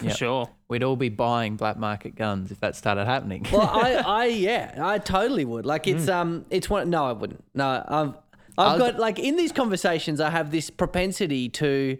For 0.00 0.06
Yep. 0.06 0.16
sure. 0.16 0.48
we'd 0.68 0.82
all 0.82 0.96
be 0.96 1.08
buying 1.08 1.56
black 1.56 1.76
market 1.78 2.14
guns 2.14 2.50
if 2.52 2.60
that 2.60 2.76
started 2.76 3.06
happening. 3.06 3.46
Well, 3.50 3.62
I, 3.72 3.94
I, 4.06 4.24
yeah, 4.26 4.74
I 4.82 4.98
totally 4.98 5.44
would. 5.46 5.64
Like, 5.64 5.86
it's 5.86 6.08
um, 6.08 6.44
it's 6.50 6.68
one. 6.68 6.90
No, 6.90 7.04
I 7.06 7.12
wouldn't. 7.12 7.42
No, 7.54 7.82
I've, 7.88 8.14
I've 8.58 8.80
was- 8.80 8.90
got 8.92 8.98
like 9.00 9.18
in 9.18 9.36
these 9.36 9.50
conversations, 9.52 10.20
I 10.20 10.30
have 10.30 10.50
this 10.50 10.68
propensity 10.68 11.48
to, 11.50 11.96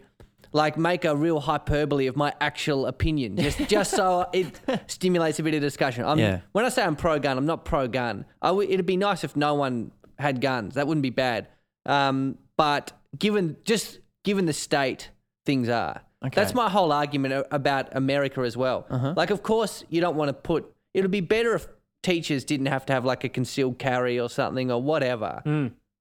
like, 0.52 0.76
make 0.78 1.04
a 1.04 1.14
real 1.16 1.40
hyperbole 1.40 2.06
of 2.06 2.16
my 2.16 2.32
actual 2.40 2.86
opinion, 2.86 3.36
just 3.36 3.58
just 3.68 3.90
so 3.92 4.26
it 4.32 4.60
stimulates 4.86 5.38
a 5.38 5.42
bit 5.42 5.54
of 5.54 5.60
discussion. 5.60 6.04
I'm, 6.04 6.18
Yeah. 6.18 6.40
When 6.52 6.64
I 6.64 6.68
say 6.68 6.82
I'm 6.82 6.96
pro 6.96 7.18
gun, 7.18 7.36
I'm 7.38 7.46
not 7.46 7.64
pro 7.64 7.88
gun. 7.88 8.24
I 8.42 8.48
w- 8.48 8.68
it'd 8.68 8.86
be 8.86 8.96
nice 8.96 9.24
if 9.24 9.36
no 9.36 9.54
one 9.54 9.92
had 10.18 10.40
guns. 10.40 10.74
That 10.74 10.86
wouldn't 10.86 11.02
be 11.02 11.10
bad. 11.10 11.48
Um, 11.86 12.38
but 12.56 12.92
given 13.18 13.56
just 13.64 14.00
given 14.24 14.46
the 14.46 14.52
state 14.52 15.10
things 15.46 15.68
are, 15.68 16.02
Okay. 16.24 16.34
that's 16.34 16.52
my 16.54 16.68
whole 16.68 16.90
argument 16.92 17.46
about 17.52 17.94
America 17.96 18.40
as 18.40 18.56
well. 18.56 18.86
Like, 19.16 19.30
of 19.30 19.42
course, 19.44 19.84
you 19.88 20.00
don't 20.00 20.16
want 20.16 20.30
to 20.30 20.32
put. 20.32 20.66
It'd 20.92 21.10
be 21.12 21.20
better 21.20 21.54
if 21.54 21.68
teachers 22.02 22.44
didn't 22.44 22.66
have 22.66 22.84
to 22.86 22.92
have 22.92 23.04
like 23.04 23.22
a 23.22 23.28
concealed 23.28 23.78
carry 23.78 24.18
or 24.18 24.28
something 24.28 24.70
or 24.72 24.82
whatever. 24.82 25.42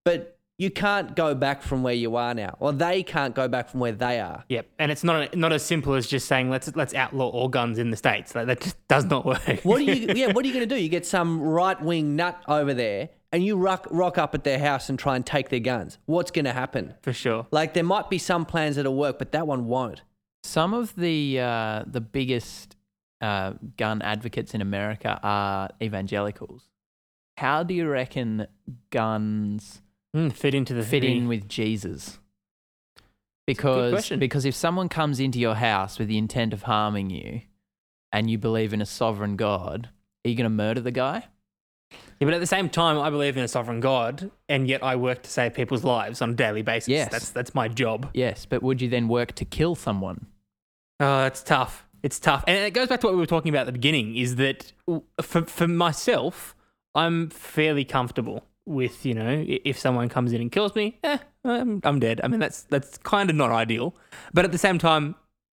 But 0.04 0.37
you 0.58 0.72
can't 0.72 1.16
go 1.16 1.36
back 1.36 1.62
from 1.62 1.84
where 1.84 1.94
you 1.94 2.16
are 2.16 2.34
now, 2.34 2.58
or 2.60 2.72
they 2.72 3.04
can't 3.04 3.36
go 3.36 3.48
back 3.48 3.70
from 3.70 3.80
where 3.80 3.92
they 3.92 4.20
are. 4.20 4.44
Yep. 4.50 4.68
And 4.80 4.92
it's 4.92 5.04
not 5.04 5.36
not 5.36 5.54
as 5.54 5.64
simple 5.64 5.94
as 5.94 6.08
just 6.08 6.28
saying 6.28 6.50
let's 6.50 6.76
let's 6.76 6.96
outlaw 6.96 7.30
all 7.30 7.48
guns 7.48 7.78
in 7.78 7.92
the 7.92 7.98
states. 7.98 8.34
Like, 8.34 8.48
that 8.48 8.62
just 8.62 8.88
does 8.88 9.06
not 9.06 9.26
work. 9.26 9.62
What 9.64 9.80
are 9.80 9.84
you? 9.84 10.08
Yeah, 10.18 10.32
what 10.32 10.44
are 10.44 10.48
you 10.48 10.54
going 10.54 10.68
to 10.68 10.76
do? 10.76 10.82
You 10.82 10.90
get 10.90 11.06
some 11.06 11.40
right 11.42 11.80
wing 11.80 12.16
nut 12.16 12.42
over 12.48 12.74
there, 12.74 13.10
and 13.32 13.46
you 13.46 13.56
rock 13.58 13.88
rock 13.92 14.18
up 14.18 14.34
at 14.34 14.44
their 14.44 14.58
house 14.58 14.90
and 14.90 14.98
try 14.98 15.16
and 15.16 15.26
take 15.26 15.50
their 15.50 15.60
guns. 15.60 16.00
What's 16.06 16.32
going 16.32 16.46
to 16.46 16.54
happen? 16.54 16.96
For 17.02 17.14
sure. 17.14 17.46
Like 17.52 17.74
there 17.74 17.84
might 17.84 18.10
be 18.10 18.18
some 18.18 18.46
plans 18.46 18.78
that'll 18.78 18.96
work, 18.96 19.20
but 19.20 19.32
that 19.34 19.46
one 19.46 19.66
won't. 19.66 20.02
Some 20.44 20.74
of 20.74 20.96
the 20.96 21.40
uh, 21.40 21.84
the 21.86 22.02
biggest 22.02 22.76
uh, 23.22 23.54
gun 23.78 24.02
advocates 24.02 24.56
in 24.56 24.62
America 24.62 25.20
are 25.22 25.70
evangelicals. 25.82 26.64
How 27.38 27.62
do 27.62 27.76
you 27.76 27.88
reckon 27.88 28.48
guns 28.90 29.84
Mm, 30.18 30.34
fit 30.34 30.56
into 30.56 30.74
the 30.74 30.84
fit 30.84 31.04
in 31.04 31.28
with 31.28 31.48
Jesus? 31.48 32.18
Because 33.46 34.10
because 34.10 34.46
if 34.46 34.56
someone 34.56 34.90
comes 34.90 35.20
into 35.20 35.40
your 35.40 35.56
house 35.56 36.00
with 36.00 36.08
the 36.08 36.18
intent 36.18 36.54
of 36.54 36.64
harming 36.64 37.12
you, 37.12 37.42
and 38.12 38.30
you 38.30 38.38
believe 38.38 38.74
in 38.74 38.82
a 38.82 38.86
sovereign 38.86 39.36
God, 39.36 39.90
are 40.26 40.30
you 40.30 40.36
going 40.36 40.46
to 40.46 40.50
murder 40.50 40.82
the 40.82 40.92
guy? 40.92 41.26
Yeah, 41.92 42.26
but 42.26 42.34
at 42.34 42.40
the 42.40 42.48
same 42.48 42.68
time, 42.68 43.00
I 43.00 43.12
believe 43.12 43.38
in 43.38 43.44
a 43.44 43.48
sovereign 43.48 43.80
God, 43.80 44.32
and 44.50 44.68
yet 44.68 44.84
I 44.84 44.96
work 44.96 45.22
to 45.22 45.30
save 45.30 45.54
people's 45.54 45.84
lives 45.84 46.22
on 46.22 46.32
a 46.32 46.34
daily 46.34 46.64
basis. 46.64 46.90
Yes. 46.90 47.12
That's 47.12 47.30
that's 47.30 47.54
my 47.54 47.68
job. 47.68 48.10
Yes, 48.14 48.48
but 48.48 48.64
would 48.64 48.82
you 48.82 48.90
then 48.90 49.08
work 49.08 49.34
to 49.34 49.46
kill 49.46 49.76
someone? 49.76 50.26
Oh, 51.00 51.26
it's 51.26 51.44
tough. 51.44 51.88
It's 52.02 52.20
tough. 52.20 52.44
And 52.48 52.58
it 52.58 52.74
goes 52.74 52.88
back 52.88 53.02
to 53.02 53.08
what 53.08 53.14
we 53.14 53.20
were 53.20 53.28
talking 53.28 53.50
about 53.50 53.62
at 53.62 53.66
the 53.68 53.72
beginning 53.74 54.16
is 54.16 54.38
that 54.38 54.74
for, 55.22 55.44
for 55.44 55.68
myself, 55.68 56.56
I'm 56.96 57.30
fairly 57.30 57.86
comfortable 57.86 58.44
with, 58.68 59.06
you 59.06 59.14
know, 59.14 59.46
if 59.48 59.80
someone 59.80 60.10
comes 60.10 60.34
in 60.34 60.42
and 60.42 60.52
kills 60.52 60.76
me, 60.76 61.00
eh, 61.04 61.18
I'm, 61.44 61.80
I'm 61.84 62.00
dead. 62.00 62.22
I 62.24 62.28
mean, 62.28 62.40
that's, 62.40 62.64
that's 62.64 62.98
kind 63.00 63.30
of 63.30 63.36
not 63.36 63.52
ideal. 63.52 63.96
But 64.34 64.46
at 64.46 64.52
the 64.52 64.58
same 64.58 64.78
time, 64.78 65.16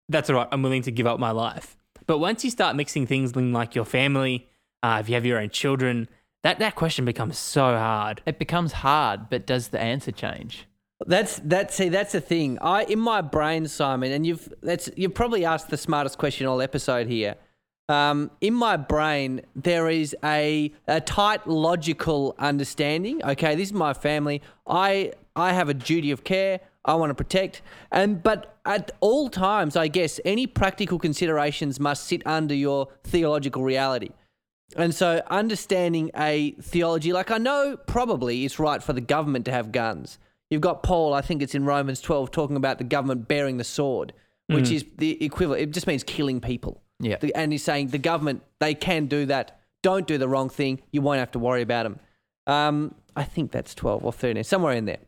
that's 0.09 0.29
all 0.29 0.37
right. 0.37 0.47
I'm 0.51 0.63
willing 0.63 0.81
to 0.83 0.91
give 0.91 1.05
up 1.05 1.19
my 1.19 1.31
life. 1.31 1.77
But 2.07 2.19
once 2.19 2.43
you 2.43 2.49
start 2.49 2.75
mixing 2.75 3.05
things 3.05 3.33
in 3.33 3.53
like 3.53 3.75
your 3.75 3.85
family, 3.85 4.47
uh, 4.81 4.97
if 5.01 5.09
you 5.09 5.15
have 5.15 5.25
your 5.25 5.39
own 5.39 5.49
children, 5.49 6.09
that, 6.43 6.59
that 6.59 6.75
question 6.75 7.05
becomes 7.05 7.37
so 7.37 7.77
hard. 7.77 8.21
It 8.25 8.39
becomes 8.39 8.71
hard, 8.71 9.29
but 9.29 9.45
does 9.45 9.69
the 9.69 9.79
answer 9.79 10.11
change? 10.11 10.67
That's 11.05 11.37
that. 11.39 11.73
See, 11.73 11.89
that's 11.89 12.11
the 12.11 12.21
thing. 12.21 12.59
I 12.59 12.83
in 12.83 12.99
my 12.99 13.21
brain, 13.21 13.67
Simon, 13.67 14.11
and 14.11 14.23
you've 14.23 14.53
that's 14.61 14.87
you've 14.95 15.15
probably 15.15 15.45
asked 15.45 15.69
the 15.69 15.77
smartest 15.77 16.19
question 16.19 16.45
all 16.45 16.61
episode 16.61 17.07
here. 17.07 17.37
Um, 17.91 18.31
in 18.39 18.53
my 18.53 18.77
brain, 18.77 19.41
there 19.55 19.89
is 19.89 20.15
a 20.23 20.71
a 20.87 21.01
tight 21.01 21.45
logical 21.45 22.35
understanding. 22.39 23.23
Okay, 23.23 23.55
this 23.55 23.67
is 23.67 23.73
my 23.73 23.93
family. 23.93 24.41
I 24.65 25.11
I 25.35 25.51
have 25.53 25.67
a 25.67 25.73
duty 25.73 26.11
of 26.11 26.23
care. 26.23 26.61
I 26.85 26.95
want 26.95 27.11
to 27.11 27.15
protect, 27.15 27.61
and 27.91 28.23
but 28.23 28.57
at 28.65 28.91
all 29.01 29.29
times, 29.29 29.75
I 29.75 29.87
guess 29.87 30.19
any 30.25 30.47
practical 30.47 30.99
considerations 30.99 31.79
must 31.79 32.05
sit 32.05 32.25
under 32.25 32.55
your 32.55 32.87
theological 33.03 33.63
reality. 33.63 34.09
And 34.77 34.95
so, 34.95 35.21
understanding 35.29 36.11
a 36.15 36.51
theology, 36.61 37.11
like 37.11 37.29
I 37.29 37.37
know 37.37 37.77
probably 37.87 38.45
it's 38.45 38.57
right 38.57 38.81
for 38.81 38.93
the 38.93 39.01
government 39.01 39.45
to 39.45 39.51
have 39.51 39.71
guns. 39.71 40.17
You've 40.49 40.61
got 40.61 40.81
Paul, 40.81 41.13
I 41.13 41.21
think 41.21 41.41
it's 41.41 41.55
in 41.55 41.65
Romans 41.65 42.01
12, 42.01 42.31
talking 42.31 42.55
about 42.55 42.77
the 42.77 42.83
government 42.83 43.27
bearing 43.27 43.57
the 43.57 43.63
sword, 43.63 44.13
which 44.47 44.69
is 44.69 44.85
the 44.97 45.23
equivalent. 45.23 45.61
It 45.61 45.71
just 45.71 45.87
means 45.87 46.03
killing 46.03 46.41
people. 46.41 46.81
Yeah. 47.01 47.17
The- 47.17 47.33
And 47.35 47.51
he's 47.51 47.63
saying 47.63 47.87
the 47.89 47.97
government, 47.97 48.43
they 48.59 48.73
can 48.73 49.07
do 49.07 49.25
that. 49.27 49.59
Don't 49.83 50.05
do 50.07 50.17
the 50.17 50.27
wrong 50.27 50.49
thing. 50.49 50.81
You 50.91 51.01
won't 51.01 51.19
have 51.19 51.31
to 51.31 51.39
worry 51.39 51.61
about 51.61 51.83
them. 51.83 51.99
Um, 52.47 52.95
I 53.15 53.23
think 53.23 53.51
that's 53.51 53.73
12 53.75 54.05
or 54.05 54.13
13, 54.13 54.43
somewhere 54.43 54.73
in 54.73 54.85
there. 54.85 54.99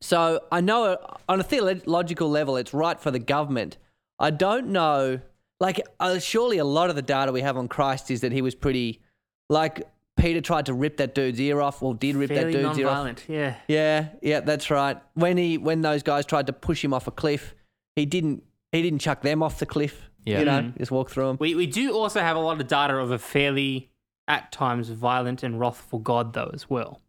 So 0.00 0.42
I 0.52 0.60
know 0.60 0.84
uh, 0.92 1.16
on 1.28 1.40
a 1.40 1.42
theological 1.42 2.30
level, 2.30 2.56
it's 2.56 2.72
right 2.72 2.98
for 2.98 3.10
the 3.10 3.18
government. 3.18 3.76
I 4.18 4.30
don't 4.30 4.68
know, 4.68 5.20
like, 5.60 5.80
uh, 6.00 6.18
surely 6.18 6.58
a 6.58 6.64
lot 6.64 6.90
of 6.90 6.96
the 6.96 7.02
data 7.02 7.32
we 7.32 7.40
have 7.40 7.56
on 7.56 7.68
Christ 7.68 8.10
is 8.10 8.20
that 8.20 8.32
he 8.32 8.42
was 8.42 8.54
pretty, 8.54 9.00
like, 9.48 9.88
Peter 10.16 10.40
tried 10.40 10.66
to 10.66 10.74
rip 10.74 10.96
that 10.96 11.14
dude's 11.14 11.40
ear 11.40 11.60
off, 11.60 11.82
or 11.82 11.94
did 11.94 12.16
rip 12.16 12.28
Fairly 12.28 12.52
that 12.52 12.58
dude's 12.62 12.78
ear 12.78 12.88
off. 12.88 12.94
yeah. 13.28 13.54
Yeah, 13.68 14.08
yeah, 14.22 14.40
that's 14.40 14.70
right. 14.70 14.96
When 15.14 15.36
he, 15.36 15.58
when 15.58 15.82
those 15.82 16.02
guys 16.02 16.26
tried 16.26 16.46
to 16.48 16.52
push 16.52 16.82
him 16.84 16.92
off 16.92 17.06
a 17.06 17.12
cliff, 17.12 17.54
he 17.94 18.04
didn't, 18.06 18.42
he 18.72 18.82
didn't 18.82 18.98
chuck 19.00 19.22
them 19.22 19.42
off 19.42 19.58
the 19.60 19.66
cliff. 19.66 20.10
Yeah. 20.24 20.40
you 20.40 20.44
know, 20.44 20.60
Mm. 20.60 20.78
just 20.78 20.90
walk 20.90 21.10
through 21.10 21.26
them. 21.28 21.36
We, 21.40 21.54
we 21.54 21.66
do 21.66 21.94
also 21.96 22.20
have 22.20 22.36
a 22.36 22.40
lot 22.40 22.60
of 22.60 22.66
data 22.66 22.94
of 22.96 23.10
a 23.10 23.18
fairly, 23.18 23.90
at 24.26 24.52
times, 24.52 24.90
violent 24.90 25.42
and 25.42 25.58
wrathful 25.58 26.00
God, 26.00 26.34
though, 26.34 26.50
as 26.52 26.68
well. 26.68 27.00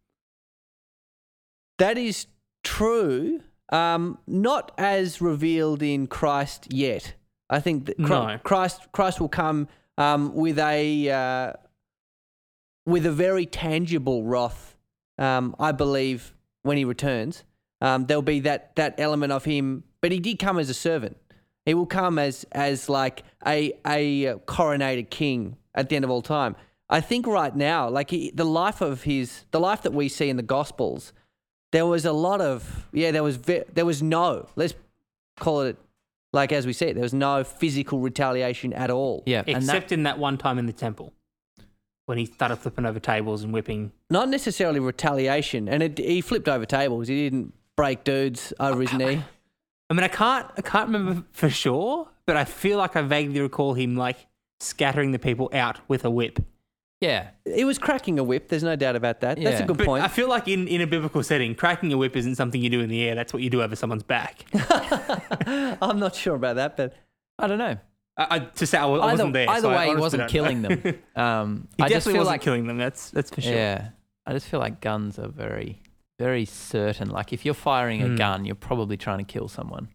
That 1.77 1.97
is 1.97 2.27
true. 2.63 3.41
Um, 3.71 4.17
not 4.27 4.71
as 4.77 5.21
revealed 5.21 5.81
in 5.83 6.07
Christ 6.07 6.67
yet. 6.73 7.13
I 7.49 7.59
think 7.59 7.85
that 7.85 7.97
Chri- 7.99 8.09
No. 8.33 8.39
Christ 8.43 8.87
Christ 8.91 9.19
will 9.21 9.29
come 9.29 9.67
um, 9.97 10.33
with 10.33 10.57
a 10.59 11.09
uh, 11.09 11.53
with 12.85 13.05
a 13.05 13.11
very 13.11 13.45
tangible 13.45 14.23
wrath. 14.23 14.75
Um, 15.17 15.55
I 15.59 15.71
believe 15.71 16.33
when 16.63 16.77
he 16.77 16.85
returns, 16.85 17.43
um, 17.81 18.05
there'll 18.05 18.21
be 18.23 18.39
that 18.41 18.75
that 18.75 18.95
element 18.99 19.31
of 19.31 19.45
him. 19.45 19.83
But 20.01 20.11
he 20.11 20.19
did 20.19 20.39
come 20.39 20.57
as 20.57 20.69
a 20.69 20.73
servant. 20.73 21.17
He 21.69 21.75
will 21.75 21.85
come 21.85 22.17
as 22.17 22.45
as 22.51 22.89
like 22.89 23.23
a 23.45 23.73
a 23.85 24.33
coronated 24.47 25.11
king 25.11 25.55
at 25.75 25.89
the 25.89 25.95
end 25.95 26.03
of 26.03 26.09
all 26.11 26.23
time. 26.23 26.55
I 26.89 26.99
think 26.99 27.27
right 27.27 27.55
now, 27.55 27.87
like 27.89 28.09
he, 28.09 28.31
the 28.33 28.43
life 28.43 28.81
of 28.81 29.03
his, 29.03 29.43
the 29.51 29.59
life 29.59 29.83
that 29.83 29.93
we 29.93 30.09
see 30.09 30.29
in 30.29 30.37
the 30.37 30.41
Gospels, 30.41 31.13
there 31.71 31.85
was 31.85 32.05
a 32.05 32.11
lot 32.11 32.41
of 32.41 32.87
yeah 32.91 33.11
there 33.11 33.21
was 33.21 33.35
ve- 33.35 33.65
there 33.71 33.85
was 33.85 34.01
no 34.01 34.47
let's 34.55 34.73
call 35.39 35.61
it 35.61 35.77
like 36.33 36.51
as 36.51 36.65
we 36.65 36.73
said 36.73 36.95
there 36.95 37.03
was 37.03 37.13
no 37.13 37.43
physical 37.43 37.99
retaliation 37.99 38.73
at 38.73 38.89
all 38.89 39.21
Yeah, 39.27 39.43
and 39.47 39.63
that, 39.67 39.75
Except 39.75 39.91
in 39.91 40.03
that 40.03 40.17
one 40.17 40.37
time 40.37 40.57
in 40.57 40.65
the 40.65 40.73
temple 40.73 41.13
when 42.07 42.17
he 42.17 42.25
started 42.25 42.55
flipping 42.55 42.85
over 42.87 42.99
tables 42.99 43.43
and 43.43 43.53
whipping. 43.53 43.91
not 44.09 44.27
necessarily 44.29 44.79
retaliation 44.79 45.69
and 45.69 45.83
it, 45.83 45.97
he 45.99 46.21
flipped 46.21 46.49
over 46.49 46.65
tables 46.65 47.07
he 47.07 47.29
didn't 47.29 47.53
break 47.75 48.03
dudes 48.03 48.53
over 48.59 48.81
his 48.81 48.93
oh, 48.93 48.97
knee 48.97 49.23
I 49.89 49.93
mean, 49.95 50.03
I 50.03 50.07
can't, 50.07 50.45
I 50.57 50.61
can't 50.61 50.87
remember 50.87 51.23
for 51.31 51.49
sure, 51.49 52.09
but 52.25 52.35
I 52.37 52.45
feel 52.45 52.77
like 52.77 52.95
I 52.95 53.01
vaguely 53.01 53.41
recall 53.41 53.73
him 53.73 53.95
like 53.95 54.27
scattering 54.59 55.11
the 55.11 55.19
people 55.19 55.49
out 55.53 55.79
with 55.87 56.05
a 56.05 56.09
whip. 56.11 56.39
yeah, 57.01 57.29
he 57.45 57.63
was 57.63 57.79
cracking 57.79 58.19
a 58.19 58.23
whip 58.23 58.49
there's 58.49 58.61
no 58.63 58.75
doubt 58.75 58.95
about 58.97 59.21
that 59.21 59.41
that's 59.41 59.61
a 59.61 59.65
good 59.65 59.77
But 59.77 59.85
point 59.85 60.03
I 60.03 60.09
feel 60.09 60.27
like 60.27 60.47
in, 60.49 60.67
in 60.67 60.81
a 60.81 60.87
biblical 60.87 61.23
setting, 61.23 61.55
cracking 61.55 61.91
a 61.93 61.97
whip 61.97 62.15
isn't 62.17 62.35
something 62.35 62.61
you 62.61 62.69
do 62.69 62.81
in 62.81 62.89
the 62.89 63.01
air. 63.03 63.15
That's 63.15 63.31
what 63.33 63.41
you 63.41 63.49
do 63.49 63.61
over 63.63 63.75
someone's 63.75 64.03
back. 64.03 64.45
i'm 65.81 65.99
not 65.99 66.15
sure 66.15 66.35
about 66.35 66.57
that 66.57 66.75
but 66.77 66.93
I 67.37 67.47
don't 67.47 67.57
know. 67.57 67.77
I, 68.17 68.27
I, 68.35 68.39
to 68.39 68.67
say 68.67 68.77
I 68.77 68.85
wa- 68.85 68.97
I 68.97 68.99
Either, 68.99 69.11
wasn't 69.13 69.33
there. 69.33 69.49
either 69.49 69.61
so 69.61 69.69
I 69.69 69.75
way, 69.77 69.83
he 69.85 69.89
honestly 69.91 70.01
wasn't 70.01 70.21
don't 70.23 70.29
killing 70.29 70.61
them. 70.61 70.99
Um, 71.15 71.67
he 71.77 71.83
I 71.83 71.87
just 71.87 72.05
definitely 72.05 72.11
feel 72.13 72.19
wasn't 72.19 72.25
like 72.33 72.41
killing 72.41 72.67
them. 72.67 72.77
That's 72.77 73.09
that's 73.11 73.29
for 73.31 73.39
sure. 73.41 73.53
Yeah. 73.53 73.89
I 74.25 74.33
just 74.33 74.47
feel 74.47 74.59
like 74.59 74.81
guns 74.81 75.17
are 75.17 75.29
very, 75.29 75.81
very 76.19 76.45
certain. 76.45 77.09
Like 77.09 77.33
if 77.33 77.45
you're 77.45 77.53
firing 77.71 78.01
a 78.03 78.07
Hmm. 78.09 78.15
gun, 78.15 78.45
you're 78.45 78.55
probably 78.69 78.97
trying 78.97 79.19
to 79.19 79.23
kill 79.23 79.47
someone. 79.47 79.87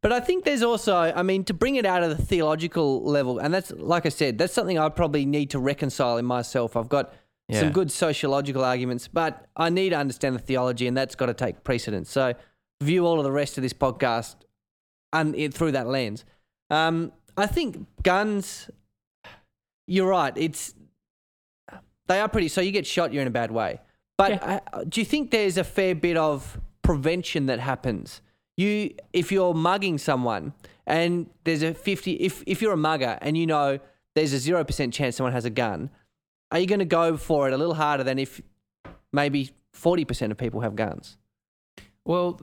But 0.00 0.12
I 0.12 0.20
think 0.20 0.44
there's 0.44 0.62
also, 0.62 0.94
I 0.96 1.22
mean, 1.22 1.44
to 1.44 1.54
bring 1.54 1.76
it 1.76 1.84
out 1.84 2.02
of 2.02 2.10
the 2.16 2.22
theological 2.22 3.04
level, 3.04 3.38
and 3.38 3.52
that's, 3.52 3.70
like 3.72 4.06
I 4.06 4.08
said, 4.08 4.38
that's 4.38 4.52
something 4.54 4.78
I 4.78 4.88
probably 4.88 5.24
need 5.26 5.50
to 5.50 5.58
reconcile 5.58 6.16
in 6.18 6.24
myself. 6.24 6.76
I've 6.76 6.88
got 6.88 7.12
Yeah. 7.48 7.60
some 7.60 7.72
good 7.72 7.90
sociological 7.92 8.64
arguments, 8.64 9.06
but 9.08 9.46
I 9.56 9.68
need 9.70 9.90
to 9.90 9.96
understand 9.96 10.34
the 10.34 10.40
theology, 10.40 10.86
and 10.88 10.96
that's 10.96 11.14
got 11.14 11.26
to 11.26 11.34
take 11.34 11.62
precedence. 11.64 12.10
So 12.10 12.34
view 12.80 13.06
all 13.06 13.18
of 13.18 13.24
the 13.24 13.30
rest 13.32 13.58
of 13.58 13.62
this 13.62 13.72
podcast 13.72 14.36
and 15.12 15.36
it, 15.36 15.52
through 15.54 15.72
that 15.72 15.86
lens. 15.86 16.24
Um, 16.70 17.12
I 17.36 17.46
think 17.46 17.86
guns, 18.02 18.70
you're 19.86 20.08
right. 20.08 20.32
It's 20.36 20.74
they 22.08 22.18
are 22.20 22.28
pretty. 22.28 22.48
So 22.48 22.60
you 22.60 22.72
get 22.72 22.86
shot, 22.86 23.12
you're 23.12 23.22
in 23.22 23.28
a 23.28 23.32
bad 23.42 23.50
way. 23.50 23.80
But 24.18 24.42
uh, 24.42 24.60
do 24.88 25.00
you 25.00 25.04
think 25.04 25.30
there's 25.30 25.56
a 25.56 25.64
fair 25.64 25.94
bit 25.94 26.16
of 26.16 26.60
prevention 26.82 27.46
that 27.46 27.60
happens? 27.60 28.20
You, 28.56 28.94
if 29.12 29.32
you're 29.32 29.54
mugging 29.54 29.98
someone, 29.98 30.52
and 30.86 31.28
there's 31.44 31.62
a 31.62 31.74
fifty, 31.74 32.12
if 32.14 32.42
if 32.46 32.60
you're 32.60 32.74
a 32.74 32.76
mugger 32.76 33.18
and 33.22 33.36
you 33.36 33.46
know 33.46 33.78
there's 34.14 34.32
a 34.32 34.38
zero 34.38 34.62
percent 34.64 34.92
chance 34.92 35.16
someone 35.16 35.32
has 35.32 35.44
a 35.44 35.50
gun, 35.50 35.90
are 36.50 36.58
you 36.58 36.66
going 36.66 36.80
to 36.80 36.84
go 36.84 37.16
for 37.16 37.48
it 37.48 37.54
a 37.54 37.56
little 37.56 37.74
harder 37.74 38.04
than 38.04 38.18
if 38.18 38.40
maybe 39.12 39.50
forty 39.72 40.04
percent 40.04 40.32
of 40.32 40.38
people 40.38 40.60
have 40.60 40.76
guns? 40.76 41.16
Well, 42.04 42.40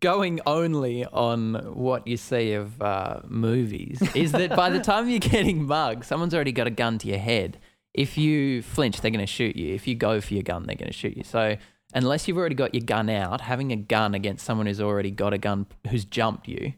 going 0.00 0.40
only 0.46 1.04
on 1.04 1.54
what 1.74 2.06
you 2.06 2.16
see 2.16 2.52
of 2.52 2.80
uh, 2.80 3.20
movies 3.26 4.02
is 4.14 4.32
that 4.32 4.56
by 4.56 4.70
the 4.70 4.80
time 4.90 5.08
you're 5.08 5.18
getting 5.18 5.66
mugged, 5.66 6.04
someone's 6.04 6.34
already 6.34 6.52
got 6.52 6.66
a 6.66 6.70
gun 6.70 6.98
to 6.98 7.08
your 7.08 7.18
head. 7.18 7.58
If 7.94 8.16
you 8.16 8.62
flinch, 8.62 9.00
they're 9.00 9.10
going 9.10 9.20
to 9.20 9.26
shoot 9.26 9.56
you. 9.56 9.74
If 9.74 9.86
you 9.86 9.94
go 9.94 10.20
for 10.20 10.34
your 10.34 10.42
gun, 10.42 10.66
they're 10.66 10.76
going 10.76 10.90
to 10.90 10.96
shoot 10.96 11.16
you. 11.16 11.24
So, 11.24 11.56
unless 11.92 12.28
you've 12.28 12.36
already 12.36 12.54
got 12.54 12.74
your 12.74 12.84
gun 12.84 13.10
out, 13.10 13.40
having 13.40 13.72
a 13.72 13.76
gun 13.76 14.14
against 14.14 14.44
someone 14.44 14.66
who's 14.66 14.80
already 14.80 15.10
got 15.10 15.32
a 15.32 15.38
gun, 15.38 15.66
who's 15.88 16.04
jumped 16.04 16.46
you, 16.46 16.74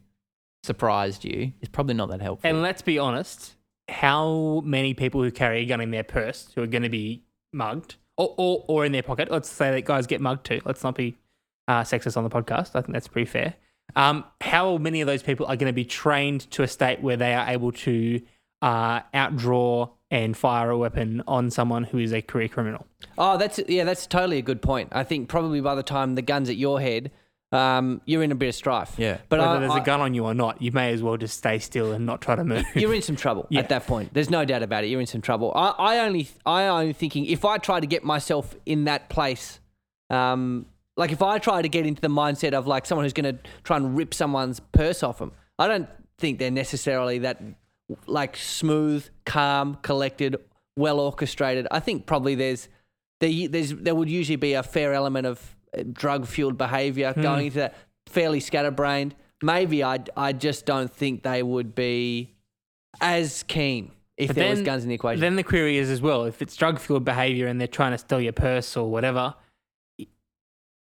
surprised 0.63 1.25
you, 1.25 1.53
is 1.61 1.69
probably 1.69 1.95
not 1.95 2.11
that 2.11 2.23
helpful. 2.23 2.49
And 2.49 2.63
let's 2.63 2.83
be 2.83 2.99
honest, 2.99 3.57
how 3.89 4.63
many 4.65 4.95
people 4.95 5.23
who 5.23 5.31
carry 5.31 5.61
a 5.61 5.67
gun 5.67 5.81
in 5.81 5.91
their 5.91 6.05
purse 6.05 6.51
who 6.55 6.63
are 6.63 6.67
going 6.67 6.83
to 6.83 6.89
be 6.89 7.25
mugged 7.53 7.97
or, 8.17 8.35
or, 8.39 8.65
or 8.69 8.85
in 8.87 8.93
their 8.93 9.03
pocket? 9.03 9.31
Let's 9.31 9.51
say 9.51 9.71
that 9.71 9.85
guys 9.85 10.07
get 10.07 10.21
mugged 10.21 10.47
too. 10.47 10.61
Let's 10.65 10.83
not 10.83 10.95
be 10.95 11.17
uh, 11.69 11.83
sexist 11.83 12.17
on 12.17 12.25
the 12.25 12.31
podcast. 12.31 12.71
I 12.75 12.81
think 12.81 12.93
that's 12.93 13.09
pretty 13.09 13.31
fair. 13.31 13.55
Um, 13.95 14.25
how 14.41 14.79
many 14.79 15.01
of 15.01 15.07
those 15.07 15.23
people 15.23 15.47
are 15.47 15.57
going 15.57 15.69
to 15.69 15.75
be 15.75 15.85
trained 15.85 16.51
to 16.53 16.63
a 16.63 16.69
state 16.69 17.03
where 17.03 17.17
they 17.17 17.35
are 17.35 17.49
able 17.49 17.73
to 17.73 18.23
uh, 18.63 19.01
outdraw 19.13 19.91
and 20.13 20.37
fire 20.37 20.71
a 20.71 20.77
weapon 20.79 21.23
on 21.27 21.51
someone 21.51 21.83
who 21.85 21.99
is 21.99 22.13
a 22.13 22.21
career 22.23 22.47
criminal? 22.47 22.87
Oh, 23.19 23.37
that's 23.39 23.59
yeah, 23.67 23.83
that's 23.85 24.07
totally 24.07 24.39
a 24.39 24.43
good 24.43 24.63
point. 24.63 24.91
I 24.93 25.03
think 25.03 25.29
probably 25.29 25.61
by 25.61 25.75
the 25.75 25.83
time 25.83 26.15
the 26.15 26.23
gun's 26.23 26.49
at 26.51 26.57
your 26.57 26.81
head, 26.81 27.11
um, 27.51 28.01
you're 28.05 28.23
in 28.23 28.31
a 28.31 28.35
bit 28.35 28.49
of 28.51 28.55
strife. 28.55 28.95
Yeah. 28.99 29.19
but 29.29 29.39
Whether 29.41 29.51
I, 29.51 29.59
there's 29.59 29.73
I- 29.73 29.79
a 29.81 29.85
gun 29.85 30.01
on 30.01 30.15
you 30.15 30.25
or 30.27 30.35
not, 30.35 30.61
you 30.63 30.71
may 30.71 30.93
as 30.93 31.03
well 31.03 31.17
just 31.17 31.37
stay 31.39 31.59
still 31.59 31.93
and 31.93 32.05
not 32.07 32.21
try 32.21 32.37
to 32.37 32.45
move. 32.45 32.65
you're 32.75 32.95
in 32.95 33.03
some 33.03 33.17
trouble 33.17 33.47
Yeah. 33.51 33.61
at 33.61 33.69
that 33.71 33.87
point. 33.87 34.13
There's 34.15 34.31
no 34.31 34.45
doubt 34.45 34.63
about 34.63 34.85
it. 34.85 34.89
You're 34.89 35.01
in 35.01 35.07
some 35.07 35.21
trouble. 35.23 35.51
I, 35.55 35.69
I 35.79 35.99
only, 36.01 36.29
I 36.47 36.65
only 36.67 36.93
thinking 36.93 37.27
if 37.27 37.45
I 37.45 37.59
try 37.59 37.81
to 37.81 37.87
get 37.87 38.05
myself 38.05 38.55
in 38.67 38.85
that 38.85 39.09
place, 39.09 39.61
um, 40.11 40.67
like 40.97 41.11
if 41.13 41.23
I 41.23 41.39
try 41.39 41.63
to 41.63 41.69
get 41.69 41.87
into 41.87 42.01
the 42.03 42.09
mindset 42.09 42.53
of 42.53 42.67
like 42.67 42.85
someone 42.87 43.05
who's 43.05 43.13
going 43.15 43.35
to 43.37 43.43
try 43.65 43.77
and 43.79 43.97
rip 43.97 44.13
someone's 44.15 44.61
purse 44.61 45.03
off 45.03 45.19
them, 45.19 45.33
I 45.59 45.69
don't 45.69 45.89
think 46.19 46.39
they're 46.39 46.51
necessarily 46.51 47.19
that 47.21 47.41
like 48.07 48.37
smooth, 48.37 49.09
calm, 49.25 49.77
collected, 49.83 50.37
well 50.77 51.01
orchestrated. 51.01 51.67
I 51.71 51.81
think 51.81 52.07
probably 52.07 52.35
there's 52.35 52.69
there, 53.21 53.49
there's 53.49 53.73
there 53.75 53.95
would 53.95 54.09
usually 54.09 54.37
be 54.37 54.55
a 54.55 54.63
fair 54.63 54.93
element 54.95 55.27
of 55.27 55.57
drug 55.93 56.27
fueled 56.27 56.59
behavior 56.59 57.13
Hmm. 57.13 57.23
going 57.23 57.47
into 57.47 57.59
that, 57.59 57.75
fairly 58.07 58.41
scatterbrained. 58.41 59.15
Maybe 59.43 59.83
I 59.83 60.01
I 60.17 60.33
just 60.33 60.67
don't 60.67 60.93
think 60.93 61.23
they 61.23 61.43
would 61.43 61.75
be 61.75 62.35
as 63.01 63.43
keen 63.45 63.93
if 64.17 64.29
But 64.29 64.37
there 64.37 64.51
was 64.51 64.63
guns 64.63 64.83
in 64.83 64.89
the 64.89 64.95
equation. 64.95 65.21
Then 65.21 65.37
the 65.37 65.43
query 65.43 65.79
is 65.79 65.91
as 65.91 66.01
well 66.03 66.25
if 66.25 66.43
it's 66.43 66.55
drug 66.57 66.79
fueled 66.79 67.05
behavior 67.05 67.47
and 67.47 67.61
they're 67.61 67.67
trying 67.67 67.93
to 67.93 67.99
steal 67.99 68.21
your 68.21 68.33
purse 68.35 68.77
or 68.77 68.91
whatever, 68.91 69.35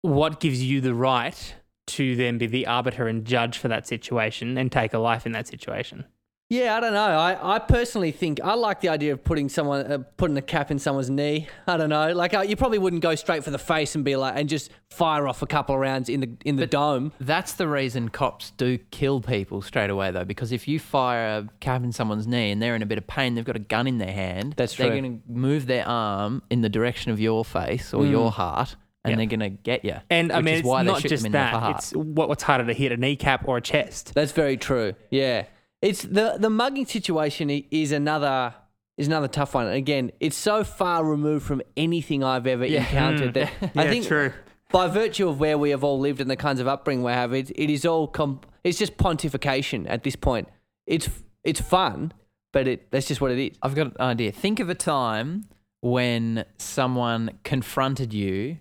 what 0.03 0.41
gives 0.41 0.63
you 0.63 0.81
the 0.81 0.95
right 0.95 1.55
to 1.87 2.17
then 2.17 2.39
be 2.39 2.47
the 2.47 2.67
arbiter 2.67 3.07
and 3.09 3.25
judge 3.25 3.59
for 3.59 3.69
that 3.69 3.87
situation 3.87 4.59
and 4.59 4.71
take 4.71 4.93
a 4.93 4.99
life 4.99 5.27
in 5.27 5.33
that 5.33 5.47
situation? 5.47 6.05
Yeah, 6.51 6.77
I 6.77 6.81
don't 6.81 6.93
know. 6.93 7.01
I, 7.01 7.57
I 7.57 7.59
personally 7.59 8.11
think 8.13 8.41
I 8.43 8.55
like 8.55 8.81
the 8.81 8.91
idea 8.91 9.13
of 9.13 9.25
putting 9.25 9.49
someone 9.49 9.91
uh, 9.91 9.99
putting 10.17 10.37
a 10.37 10.43
cap 10.43 10.71
in 10.71 10.79
someone's 10.79 11.09
knee. 11.11 11.49
I 11.67 11.77
don't 11.77 11.89
know. 11.89 12.13
Like 12.13 12.35
uh, 12.35 12.41
you 12.41 12.55
probably 12.55 12.79
wouldn't 12.79 13.03
go 13.03 13.15
straight 13.15 13.43
for 13.43 13.51
the 13.51 13.59
face 13.59 13.95
and 13.95 14.05
be 14.05 14.15
like 14.17 14.37
and 14.37 14.49
just 14.49 14.71
fire 14.91 15.27
off 15.27 15.43
a 15.43 15.47
couple 15.47 15.75
of 15.75 15.81
rounds 15.81 16.09
in 16.09 16.21
the 16.21 16.31
in 16.45 16.57
the 16.57 16.67
dome. 16.67 17.13
That's 17.19 17.55
the 17.55 17.67
reason 17.67 18.11
cops 18.11 18.51
do 18.53 18.79
kill 18.91 19.21
people 19.21 19.63
straight 19.63 19.91
away, 19.91 20.11
though, 20.11 20.25
because 20.25 20.53
if 20.53 20.69
you 20.69 20.79
fire 20.79 21.39
a 21.39 21.49
cap 21.61 21.83
in 21.83 21.93
someone's 21.93 22.27
knee 22.27 22.51
and 22.51 22.61
they're 22.63 22.77
in 22.77 22.83
a 22.83 22.87
bit 22.87 22.99
of 22.99 23.07
pain, 23.07 23.35
they've 23.35 23.45
got 23.45 23.57
a 23.57 23.61
gun 23.61 23.87
in 23.87 23.99
their 23.99 24.13
hand. 24.13 24.55
That's 24.57 24.75
true. 24.75 24.85
They're 24.87 25.01
going 25.01 25.21
to 25.27 25.33
move 25.33 25.67
their 25.67 25.89
arm 25.89 26.43
in 26.51 26.61
the 26.61 26.69
direction 26.69 27.11
of 27.11 27.19
your 27.21 27.45
face 27.45 27.95
or 27.95 28.05
your 28.07 28.31
heart, 28.31 28.77
and 29.03 29.13
Yeah. 29.13 29.17
they're 29.17 29.27
going 29.39 29.41
to 29.41 29.49
get 29.49 29.85
you. 29.85 29.97
And 30.11 30.31
I 30.31 30.41
mean, 30.43 30.55
is 30.55 30.61
it's 30.61 30.69
why 30.69 30.83
not 30.83 31.01
just 31.01 31.23
them 31.23 31.27
in 31.27 31.33
the 31.33 31.39
that, 31.39 31.77
it's 31.77 31.93
what, 31.93 32.29
what's 32.29 32.43
harder 32.43 32.67
to 32.67 32.73
hit 32.75 32.93
a 32.93 32.97
kneecap 32.99 33.49
or 33.49 33.57
a 33.57 33.61
chest. 33.63 34.13
That's 34.15 34.33
very 34.33 34.57
true. 34.59 34.93
Yeah, 35.11 35.45
it's 35.85 36.03
the 36.03 36.37
the 36.39 36.51
mugging 36.51 36.87
situation 36.87 37.51
is 37.51 37.93
another 37.93 38.55
is 38.97 39.07
another 39.07 39.29
tough 39.29 39.55
one. 39.55 39.67
Again, 39.69 40.11
it's 40.21 40.37
so 40.37 40.65
far 40.65 41.05
removed 41.05 41.45
from 41.45 41.61
anything 41.77 42.23
I've 42.25 42.47
ever 42.47 42.65
encountered 42.65 43.35
that 43.35 43.49
mm. 43.61 43.71
I 43.81 43.85
Yeah, 43.85 43.91
think 43.91 44.07
true. 44.07 44.33
by 44.71 44.89
virtue 44.89 45.29
of 45.29 45.41
where 45.41 45.59
we 45.59 45.71
have 45.71 45.85
all 45.85 45.99
lived 45.99 46.21
and 46.21 46.31
the 46.31 46.37
kinds 46.37 46.61
of 46.61 46.67
upbringing 46.69 47.05
we 47.05 47.13
have, 47.13 47.33
it, 47.33 47.51
it 47.55 47.71
is 47.71 47.85
all 47.85 48.07
com- 48.09 48.41
it's 48.63 48.79
just 48.79 48.97
pontification 48.97 49.87
at 49.89 50.03
this 50.05 50.17
point. 50.17 50.49
It's 50.87 51.09
it's 51.43 51.61
fun, 51.61 52.13
but 52.53 52.67
it 52.67 52.91
that's 52.91 53.09
just 53.09 53.21
what 53.21 53.31
it 53.33 53.39
is. 53.39 53.59
I've 53.63 53.75
got 53.75 53.89
an 53.89 54.01
idea. 54.01 54.33
Think 54.33 54.61
of 54.61 54.71
a 54.71 54.75
time 54.75 55.45
when 55.81 56.45
someone 56.59 57.39
confronted 57.43 58.15
you, 58.15 58.59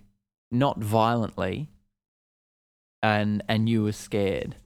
not 0.50 0.78
violently, 0.82 1.70
and 3.02 3.42
and 3.48 3.68
you 3.68 3.82
were 3.84 3.92
scared, 3.92 4.56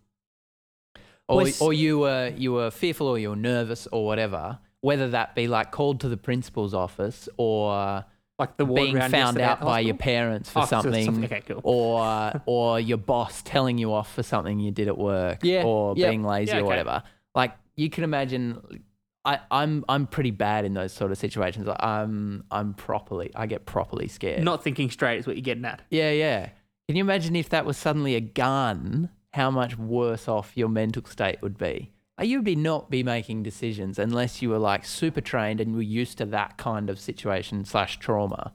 or 1.29 1.37
Was- 1.39 1.61
or 1.61 1.73
you 1.73 1.99
were 2.01 2.33
you 2.37 2.53
were 2.53 2.71
fearful 2.71 3.07
or 3.07 3.19
you 3.19 3.31
were 3.31 3.37
nervous 3.37 3.87
or 3.93 4.07
whatever. 4.07 4.59
Whether 4.81 5.09
that 5.11 5.35
be 5.35 5.49
like 5.49 5.73
called 5.73 6.01
to 6.01 6.09
the 6.09 6.17
principal's 6.17 6.73
office 6.73 7.29
or 7.37 8.05
Like 8.39 8.57
the 8.57 8.65
being 8.65 8.97
found 8.99 9.41
out 9.41 9.61
by 9.61 9.81
your 9.81 9.97
parents 9.97 10.49
for 10.51 10.61
Oh, 10.61 10.63
so 10.67 10.81
something, 10.83 11.05
something- 11.05 11.25
okay, 11.25 11.41
cool. 11.47 11.61
or 11.65 12.33
or 12.47 12.79
your 12.81 12.99
boss 12.99 13.43
telling 13.43 13.79
you 13.79 13.93
off 13.93 14.13
for 14.15 14.23
something 14.23 14.61
you 14.61 14.71
did 14.71 14.87
at 14.89 14.97
work, 14.97 15.41
Yeah, 15.43 15.65
or 15.65 15.95
yeah. 15.97 16.09
being 16.11 16.23
lazy 16.23 16.53
Yeah, 16.53 16.61
or 16.61 16.65
whatever. 16.65 17.03
Like 17.35 17.55
you 17.77 17.91
can 17.91 18.05
imagine, 18.05 18.83
I, 19.25 19.41
I'm 19.51 19.85
I'm 19.89 20.07
pretty 20.07 20.31
bad 20.31 20.65
in 20.65 20.75
those 20.75 20.93
sort 20.93 21.11
of 21.11 21.19
situations. 21.19 21.67
Like 21.67 21.83
I'm 21.83 22.45
I'm 22.53 22.75
properly 22.75 23.33
I 23.35 23.47
get 23.47 23.67
properly 23.67 24.07
scared. 24.07 24.45
Not 24.45 24.63
thinking 24.63 24.91
straight 24.91 25.19
is 25.19 25.27
what 25.27 25.35
you're 25.37 25.43
getting 25.43 25.65
at. 25.65 25.83
yeah, 25.91 26.13
yeah. 26.13 26.51
Can 26.89 26.97
you 26.97 27.03
imagine 27.03 27.35
if 27.37 27.49
that 27.51 27.67
was 27.67 27.77
suddenly 27.77 28.15
a 28.15 28.21
gun? 28.21 29.11
How 29.39 29.53
much 29.53 29.79
worse 29.79 30.27
off 30.27 30.57
your 30.57 30.69
mental 30.69 31.05
state 31.05 31.41
would 31.43 31.57
be? 31.57 31.93
Uh, 32.21 32.25
You'd 32.25 32.43
be 32.43 32.57
not 32.57 32.91
be 32.91 33.05
making 33.05 33.45
decisions 33.45 33.97
unless 33.97 34.43
you 34.43 34.51
were 34.51 34.59
like 34.59 34.85
super 34.85 35.21
trained 35.21 35.61
and 35.61 35.71
you 35.71 35.77
were 35.77 35.83
used 35.83 36.19
to 36.19 36.27
that 36.27 36.59
kind 36.59 36.91
of 36.91 36.99
situation 36.99 37.65
slash 37.65 38.01
trauma. 38.01 38.53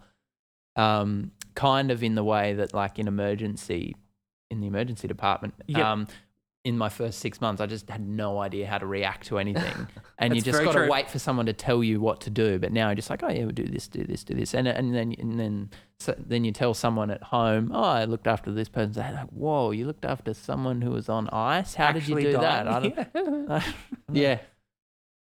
Um, 0.75 1.31
kind 1.55 1.89
of 1.89 2.03
in 2.03 2.15
the 2.15 2.23
way 2.25 2.53
that 2.55 2.73
like 2.73 2.99
in 2.99 3.07
emergency, 3.07 3.95
in 4.51 4.59
the 4.59 4.67
emergency 4.67 5.07
department, 5.07 5.53
Yep. 5.67 5.85
um, 5.85 6.07
in 6.63 6.78
my 6.78 6.88
first 6.88 7.19
six 7.19 7.41
months, 7.41 7.62
I 7.62 7.65
just 7.65 7.89
had 7.89 8.08
no 8.08 8.39
idea 8.39 8.65
how 8.67 8.78
to 8.78 8.86
react 8.86 9.28
to 9.28 9.38
anything, 9.38 9.88
and 10.17 10.36
you 10.36 10.41
just 10.41 10.63
got 10.63 10.73
to 10.73 10.88
wait 10.88 11.10
for 11.10 11.19
someone 11.19 11.45
to 11.47 11.54
tell 11.54 11.84
you 11.84 11.99
what 11.99 12.21
to 12.21 12.30
do. 12.30 12.58
But 12.58 12.71
now 12.71 12.88
you're 12.88 12.95
just 12.95 13.10
like, 13.10 13.21
oh 13.23 13.30
yeah, 13.30 13.41
we'll 13.41 13.52
do 13.52 13.67
this, 13.67 13.88
do 13.88 14.04
this, 14.04 14.23
do 14.23 14.34
this, 14.34 14.54
and 14.54 14.67
and 14.67 14.95
then 14.95 15.13
and 15.19 15.39
then 15.39 15.69
so 15.99 16.15
then 16.17 16.43
you 16.45 16.52
tell 16.52 16.73
someone 16.73 17.12
at 17.12 17.21
home, 17.23 17.71
oh, 17.73 17.84
I 17.84 18.06
looked 18.06 18.28
after 18.28 18.52
this 18.52 18.69
person. 18.69 18.93
They're 18.93 19.12
like, 19.12 19.30
whoa, 19.30 19.71
you 19.71 19.86
looked 19.86 20.06
after 20.06 20.34
someone 20.34 20.82
who 20.82 20.91
was 20.91 21.10
on 21.10 21.30
ice. 21.30 21.76
How 21.76 21.88
Actually 21.88 22.23
did 22.23 22.32
you 22.32 22.38
do 22.38 22.41
died. 22.41 22.67
that? 22.67 22.67
I 22.67 22.80
don't, 22.80 23.47
Yeah. 23.49 23.63
Yeah, 24.13 24.39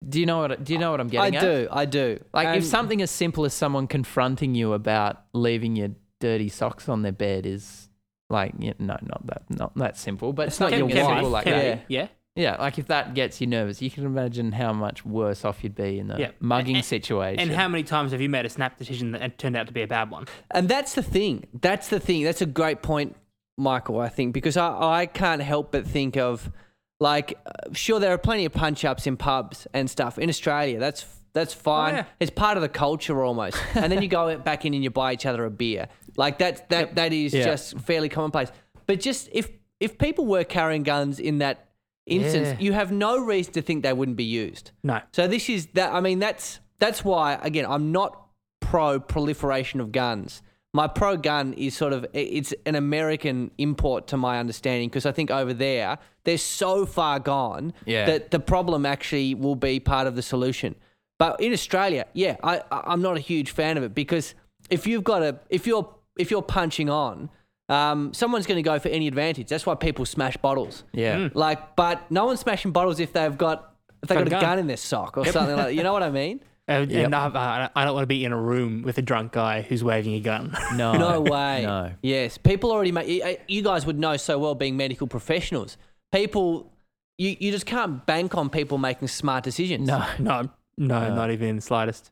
do 0.07 0.19
you 0.19 0.25
know 0.25 0.39
what? 0.39 0.63
Do 0.63 0.73
you 0.73 0.79
know 0.79 0.91
what 0.91 0.99
I'm 1.01 1.07
I 1.07 1.29
getting 1.29 1.35
at? 1.35 1.43
I 1.43 1.45
do. 1.45 1.67
I 1.71 1.85
do. 1.85 2.23
Like 2.33 2.57
if 2.57 2.65
something 2.65 3.01
as 3.01 3.11
simple 3.11 3.45
as 3.45 3.53
someone 3.53 3.87
confronting 3.87 4.55
you 4.55 4.73
about 4.73 5.23
leaving 5.33 5.75
your 5.75 5.89
dirty 6.19 6.49
socks 6.49 6.87
on 6.87 7.01
their 7.01 7.11
bed 7.11 7.45
is 7.45 7.86
like 8.29 8.53
yeah, 8.59 8.73
no, 8.79 8.97
not 9.01 9.25
that 9.27 9.43
not 9.49 9.75
that 9.75 9.97
simple, 9.97 10.33
but 10.33 10.47
it's 10.47 10.59
not 10.59 10.71
your 10.71 10.87
can 10.87 10.87
be, 10.87 10.93
simple 10.93 11.29
like 11.29 11.43
can 11.45 11.53
that. 11.53 11.87
be, 11.87 11.93
Yeah. 11.95 12.07
Yeah, 12.35 12.55
like 12.57 12.77
if 12.77 12.85
that 12.87 13.15
gets 13.15 13.41
you 13.41 13.47
nervous, 13.47 13.81
you 13.81 13.89
can 13.89 14.05
imagine 14.05 14.51
how 14.51 14.71
much 14.71 15.03
worse 15.03 15.43
off 15.43 15.63
you'd 15.63 15.73
be 15.73 15.97
in 15.97 16.05
the 16.07 16.19
Yeah. 16.19 16.31
mugging 16.39 16.75
And- 16.75 16.85
situation. 16.85 17.39
And 17.39 17.51
how 17.51 17.67
many 17.67 17.81
times 17.83 18.11
have 18.11 18.21
you 18.21 18.29
made 18.29 18.45
a 18.45 18.49
snap 18.49 18.77
decision 18.77 19.09
that 19.13 19.39
turned 19.39 19.57
out 19.57 19.65
to 19.65 19.73
be 19.73 19.81
a 19.81 19.87
bad 19.87 20.11
one? 20.11 20.27
And 20.51 20.69
that's 20.69 20.93
the 20.93 21.01
thing. 21.01 21.45
That's 21.59 21.87
the 21.87 21.99
thing. 21.99 22.23
That's 22.23 22.41
a 22.43 22.45
great 22.45 22.83
point, 22.83 23.15
Michael, 23.57 23.99
I 23.99 24.09
think, 24.09 24.33
because 24.35 24.55
I, 24.55 24.99
I 25.01 25.05
can't 25.07 25.41
help 25.41 25.71
but 25.71 25.87
think 25.87 26.15
of 26.15 26.51
like, 26.99 27.39
sure, 27.73 27.99
there 27.99 28.13
are 28.13 28.19
plenty 28.19 28.45
of 28.45 28.53
punch 28.53 28.85
ups 28.85 29.07
in 29.07 29.17
pubs 29.17 29.65
and 29.73 29.89
stuff 29.89 30.19
in 30.19 30.29
Australia. 30.29 30.77
That's 30.79 31.05
that's 31.33 31.55
oh, 31.55 31.59
fine. 31.59 31.95
yeah. 31.95 32.05
It's 32.19 32.31
part 32.31 32.57
of 32.57 32.61
the 32.61 32.69
culture 32.69 33.23
almost. 33.23 33.57
and 33.75 33.91
then 33.91 34.01
you 34.01 34.07
go 34.07 34.37
back 34.49 34.65
in 34.65 34.73
and 34.73 34.83
you 34.83 34.89
buy 34.89 35.13
each 35.13 35.25
other 35.25 35.45
a 35.45 35.51
beer. 35.51 35.87
Like 36.15 36.39
that 36.39 36.69
that 36.69 36.95
that 36.95 37.13
is 37.13 37.33
Yeah. 37.33 37.45
just 37.45 37.77
fairly 37.79 38.09
commonplace. 38.09 38.51
But 38.85 38.99
just 38.99 39.29
if 39.31 39.49
if 39.79 39.97
people 39.97 40.25
were 40.25 40.43
carrying 40.43 40.83
guns 40.83 41.19
in 41.19 41.37
that 41.39 41.69
instance, 42.05 42.47
Yeah. 42.49 42.59
you 42.65 42.73
have 42.73 42.91
no 42.91 43.19
reason 43.19 43.53
to 43.53 43.61
think 43.61 43.83
they 43.83 43.93
wouldn't 43.93 44.17
be 44.17 44.23
used. 44.23 44.71
No. 44.83 45.01
So 45.11 45.27
this 45.27 45.49
is 45.49 45.67
that. 45.73 45.93
I 45.93 45.99
mean, 46.01 46.19
that's 46.19 46.59
that's 46.79 47.03
why 47.05 47.37
again 47.41 47.65
I'm 47.67 47.91
not 47.91 48.23
pro 48.59 48.99
proliferation 48.99 49.79
of 49.79 49.91
guns. 49.91 50.41
My 50.73 50.87
pro 50.87 51.17
gun 51.17 51.53
is 51.53 51.75
sort 51.75 51.93
of 51.93 52.05
it's 52.13 52.53
an 52.65 52.75
American 52.75 53.51
import 53.57 54.07
to 54.07 54.17
my 54.17 54.39
understanding 54.39 54.89
because 54.89 55.05
I 55.05 55.11
think 55.11 55.31
over 55.31 55.53
there 55.53 55.97
they're 56.23 56.37
so 56.37 56.85
far 56.85 57.19
gone 57.19 57.73
Yeah. 57.85 58.05
that 58.05 58.31
the 58.31 58.39
problem 58.39 58.85
actually 58.85 59.33
will 59.33 59.55
be 59.55 59.79
part 59.79 60.07
of 60.07 60.15
the 60.15 60.21
solution. 60.21 60.75
But 61.19 61.41
in 61.41 61.51
Australia, 61.53 62.05
yeah, 62.13 62.37
I 62.43 62.61
I- 62.71 62.83
I'm 62.87 63.01
not 63.01 63.17
a 63.17 63.19
huge 63.19 63.51
fan 63.51 63.77
of 63.77 63.83
it 63.83 63.93
because 63.95 64.35
if 64.69 64.85
you've 64.87 65.03
got 65.03 65.23
a 65.23 65.39
if 65.49 65.65
you're 65.67 65.93
if 66.17 66.29
you're 66.31 66.41
punching 66.41 66.89
on, 66.89 67.29
um, 67.69 68.13
someone's 68.13 68.45
going 68.47 68.57
to 68.57 68.61
go 68.63 68.79
for 68.79 68.89
any 68.89 69.07
advantage. 69.07 69.47
That's 69.49 69.65
why 69.65 69.75
people 69.75 70.05
smash 70.05 70.37
bottles. 70.37 70.83
Yeah. 70.93 71.29
Like, 71.33 71.75
but 71.75 72.09
no 72.11 72.25
one's 72.25 72.39
smashing 72.39 72.71
bottles 72.71 72.99
if 72.99 73.13
they've 73.13 73.37
got 73.37 73.75
if 74.03 74.09
they've 74.09 74.17
Got 74.19 74.27
a 74.27 74.29
got, 74.29 74.37
a 74.37 74.41
gun. 74.41 74.51
gun 74.51 74.59
in 74.59 74.67
their 74.67 74.77
sock 74.77 75.17
or 75.17 75.25
something 75.25 75.55
like 75.55 75.65
that. 75.67 75.75
You 75.75 75.83
know 75.83 75.93
what 75.93 76.03
I 76.03 76.09
mean? 76.11 76.39
Uh, 76.69 76.85
Yep. 76.89 77.05
And 77.05 77.15
I, 77.15 77.27
I, 77.27 77.69
I 77.77 77.85
don't 77.85 77.93
want 77.93 78.03
to 78.03 78.07
be 78.07 78.25
in 78.25 78.33
a 78.33 78.37
room 78.41 78.81
with 78.81 78.97
a 78.97 79.01
drunk 79.01 79.31
guy 79.31 79.61
who's 79.61 79.85
waving 79.85 80.15
a 80.15 80.19
gun. 80.19 80.53
No. 80.75 80.91
No 80.97 81.21
way. 81.21 81.61
No. 81.63 81.93
Yes, 82.01 82.37
people 82.37 82.73
already 82.73 82.91
make. 82.91 83.07
you- 83.07 83.37
You 83.47 83.61
guys 83.63 83.85
would 83.85 83.97
know 83.97 84.17
so 84.17 84.37
well 84.37 84.53
being 84.53 84.75
medical 84.75 85.07
professionals. 85.07 85.77
People, 86.11 86.69
you, 87.17 87.37
you 87.39 87.51
just 87.53 87.65
can't 87.65 88.05
bank 88.05 88.35
on 88.35 88.49
people 88.49 88.77
making 88.77 89.07
smart 89.07 89.45
decisions. 89.45 89.87
No. 89.87 90.05
no, 90.19 90.49
no, 90.77 91.13
not 91.13 91.31
even 91.31 91.47
in 91.49 91.55
the 91.57 91.61
slightest. 91.61 92.11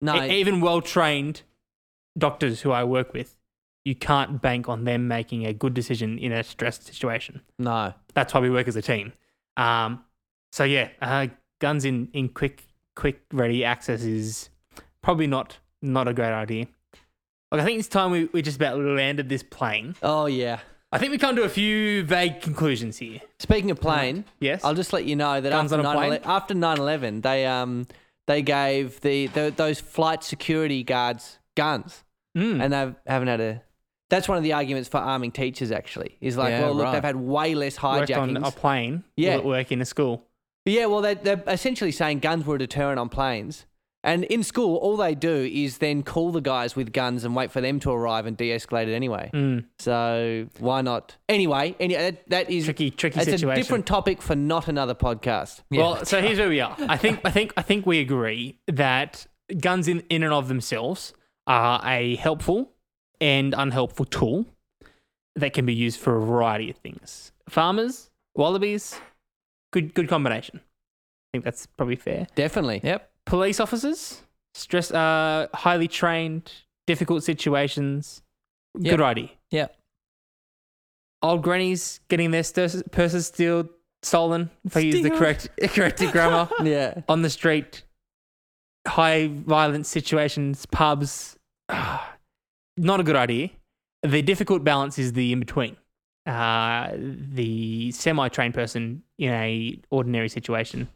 no. 0.00 0.22
E- 0.22 0.38
even 0.40 0.60
well 0.60 0.80
trained 0.80 1.42
doctors 2.16 2.60
who 2.62 2.70
I 2.70 2.84
work 2.84 3.12
with, 3.12 3.36
you 3.84 3.94
can't 3.94 4.40
bank 4.40 4.68
on 4.68 4.84
them 4.84 5.08
making 5.08 5.44
a 5.46 5.52
good 5.52 5.74
decision 5.74 6.18
in 6.18 6.32
a 6.32 6.42
stressed 6.42 6.86
situation. 6.86 7.42
no. 7.58 7.92
That's 8.14 8.32
why 8.32 8.40
we 8.40 8.48
work 8.50 8.68
as 8.68 8.76
a 8.76 8.82
team. 8.82 9.12
Um, 9.56 10.04
so 10.52 10.62
yeah, 10.64 10.88
uh, 11.02 11.26
guns 11.60 11.84
in, 11.84 12.08
in 12.12 12.28
quick 12.28 12.62
quick 12.94 13.22
ready 13.32 13.64
access 13.64 14.02
is 14.04 14.50
probably 15.02 15.26
not 15.26 15.58
not 15.82 16.06
a 16.06 16.12
great 16.14 16.32
idea. 16.32 16.66
Like 17.50 17.60
I 17.60 17.64
think 17.64 17.78
it's 17.80 17.88
time 17.88 18.12
we, 18.12 18.26
we 18.26 18.40
just 18.40 18.56
about 18.56 18.78
landed 18.78 19.28
this 19.28 19.42
plane. 19.42 19.96
Oh 20.02 20.26
yeah. 20.26 20.60
I 20.92 20.98
think 20.98 21.10
we 21.10 21.18
come 21.18 21.34
to 21.34 21.42
a 21.42 21.48
few 21.48 22.04
vague 22.04 22.40
conclusions 22.40 22.98
here. 22.98 23.20
Speaking 23.40 23.72
of 23.72 23.80
plane, 23.80 24.24
Yes. 24.38 24.62
I'll 24.62 24.74
just 24.76 24.92
let 24.92 25.04
you 25.06 25.16
know 25.16 25.40
that 25.40 25.50
Guns 25.50 25.72
after 25.72 25.84
on 25.84 25.94
9 25.96 26.08
plane? 26.08 26.20
after 26.24 26.54
9/11, 26.54 27.22
they 27.22 27.46
um 27.46 27.88
they 28.26 28.42
gave 28.42 29.00
the, 29.00 29.26
the 29.28 29.52
those 29.54 29.80
flight 29.80 30.22
security 30.24 30.82
guards 30.82 31.38
guns, 31.56 32.02
Mm. 32.36 32.62
and 32.62 32.72
they 32.72 32.94
haven't 33.10 33.28
had 33.28 33.40
a. 33.40 33.62
That's 34.10 34.28
one 34.28 34.36
of 34.36 34.44
the 34.44 34.52
arguments 34.52 34.88
for 34.88 34.98
arming 34.98 35.30
teachers. 35.32 35.70
Actually, 35.72 36.16
is 36.20 36.36
like, 36.36 36.50
Yeah, 36.50 36.62
well, 36.62 36.74
look, 36.74 36.84
right. 36.86 36.92
they've 36.92 37.02
had 37.04 37.16
way 37.16 37.54
less 37.54 37.80
worked 37.82 38.10
hijackings. 38.10 38.36
on 38.36 38.44
a 38.44 38.50
plane. 38.50 39.04
Yeah. 39.16 39.38
Work 39.38 39.72
in 39.72 39.80
a 39.80 39.84
school? 39.84 40.26
Yeah, 40.66 40.86
well, 40.86 41.00
they, 41.02 41.14
they're 41.14 41.42
essentially 41.46 41.92
saying 41.92 42.20
guns 42.20 42.44
were 42.46 42.56
a 42.56 42.58
deterrent 42.58 42.98
on 42.98 43.08
planes. 43.08 43.66
And 44.04 44.24
in 44.24 44.42
school, 44.42 44.76
all 44.76 44.98
they 44.98 45.14
do 45.14 45.50
is 45.50 45.78
then 45.78 46.02
call 46.02 46.30
the 46.30 46.42
guys 46.42 46.76
with 46.76 46.92
guns 46.92 47.24
and 47.24 47.34
wait 47.34 47.50
for 47.50 47.62
them 47.62 47.80
to 47.80 47.90
arrive 47.90 48.26
and 48.26 48.36
de-escalate 48.36 48.86
it 48.86 48.94
anyway. 48.94 49.30
Mm. 49.32 49.64
So 49.78 50.46
why 50.58 50.82
not? 50.82 51.16
Anyway, 51.26 51.74
any, 51.80 51.94
that, 51.94 52.28
that 52.28 52.50
is 52.50 52.66
Tricky, 52.66 52.90
tricky 52.90 53.18
It's 53.20 53.30
situation. 53.30 53.50
a 53.50 53.54
different 53.54 53.86
topic 53.86 54.20
for 54.20 54.36
not 54.36 54.68
another 54.68 54.94
podcast. 54.94 55.62
Well, 55.70 56.04
so 56.04 56.20
here's 56.20 56.38
where 56.38 56.50
we 56.50 56.60
are. 56.60 56.76
I 56.86 56.98
think 56.98 57.20
I 57.24 57.30
think 57.30 57.54
I 57.56 57.62
think 57.62 57.86
we 57.86 57.98
agree 58.00 58.58
that 58.66 59.26
guns 59.58 59.88
in, 59.88 60.00
in 60.10 60.22
and 60.22 60.34
of 60.34 60.48
themselves 60.48 61.14
are 61.46 61.80
a 61.84 62.16
helpful 62.16 62.72
and 63.22 63.54
unhelpful 63.56 64.04
tool 64.04 64.44
that 65.34 65.54
can 65.54 65.64
be 65.64 65.74
used 65.74 65.98
for 65.98 66.16
a 66.16 66.20
variety 66.20 66.68
of 66.68 66.76
things. 66.76 67.32
Farmers, 67.48 68.10
wallabies, 68.34 69.00
good 69.72 69.94
good 69.94 70.10
combination. 70.10 70.60
I 70.62 71.28
think 71.32 71.44
that's 71.44 71.64
probably 71.66 71.96
fair. 71.96 72.26
Definitely. 72.34 72.82
Yep. 72.84 73.10
Police 73.26 73.60
officers, 73.60 74.22
stress 74.54 74.90
uh 74.90 75.48
highly 75.54 75.88
trained, 75.88 76.52
difficult 76.86 77.24
situations. 77.24 78.22
Good 78.80 79.00
idea. 79.00 79.30
Yeah. 79.50 79.68
Old 81.22 81.42
grannies 81.42 82.00
getting 82.08 82.30
their 82.32 82.42
stur- 82.42 82.90
purses 82.92 83.26
stealed, 83.28 83.68
stolen, 84.02 84.50
if 84.64 84.76
I 84.76 84.80
use 84.80 85.02
the 85.02 85.10
correct 85.10 85.48
correct 85.68 86.02
grammar. 86.12 86.48
Yeah. 86.62 87.00
on 87.08 87.22
the 87.22 87.30
street, 87.30 87.82
high 88.86 89.28
violence 89.28 89.88
situations, 89.88 90.66
pubs. 90.66 91.36
Not 92.76 93.00
a 93.00 93.02
good 93.04 93.16
idea. 93.16 93.50
The 94.02 94.20
difficult 94.20 94.64
balance 94.64 94.98
is 94.98 95.12
the 95.14 95.32
in 95.32 95.38
between. 95.40 95.76
Uh, 96.26 96.90
the 96.96 97.90
semi 97.92 98.28
trained 98.28 98.54
person 98.54 99.02
in 99.18 99.30
a 99.30 99.78
ordinary 99.90 100.28
situation, 100.28 100.88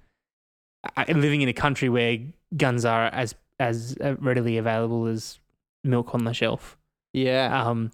living 1.09 1.43
in 1.43 1.49
a 1.49 1.53
country 1.53 1.89
where 1.89 2.19
guns 2.57 2.85
are 2.85 3.07
as 3.07 3.35
as 3.61 3.97
uh, 4.01 4.15
readily 4.21 4.57
available 4.57 5.07
as 5.07 5.39
milk 5.85 6.15
on 6.15 6.25
the 6.25 6.33
shelf. 6.33 6.79
Yeah. 7.13 7.67
Um, 7.69 7.91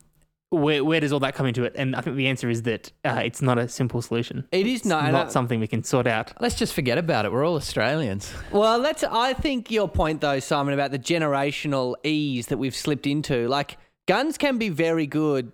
where 0.50 0.84
where 0.84 1.00
does 1.00 1.12
all 1.12 1.20
that 1.20 1.34
come 1.34 1.46
into 1.46 1.64
it? 1.64 1.74
And 1.76 1.96
I 1.96 2.00
think 2.00 2.16
the 2.16 2.28
answer 2.28 2.48
is 2.48 2.62
that 2.62 2.92
uh, 3.04 3.22
it's 3.24 3.42
not 3.42 3.58
a 3.58 3.68
simple 3.68 4.00
solution. 4.02 4.46
It 4.52 4.66
is 4.66 4.84
not. 4.84 5.10
not 5.10 5.26
I- 5.26 5.30
something 5.30 5.58
we 5.60 5.66
can 5.66 5.82
sort 5.82 6.06
out. 6.06 6.32
Let's 6.40 6.54
just 6.54 6.74
forget 6.74 6.98
about 6.98 7.24
it. 7.24 7.32
We're 7.32 7.44
all 7.44 7.56
Australians. 7.56 8.32
Well, 8.52 8.80
that's. 8.80 9.02
I 9.02 9.32
think 9.32 9.70
your 9.70 9.88
point 9.88 10.20
though, 10.20 10.38
Simon, 10.38 10.74
about 10.74 10.90
the 10.90 10.98
generational 10.98 11.96
ease 12.04 12.46
that 12.48 12.58
we've 12.58 12.76
slipped 12.76 13.06
into. 13.06 13.48
Like 13.48 13.78
guns 14.06 14.38
can 14.38 14.58
be 14.58 14.68
very 14.68 15.06
good 15.06 15.50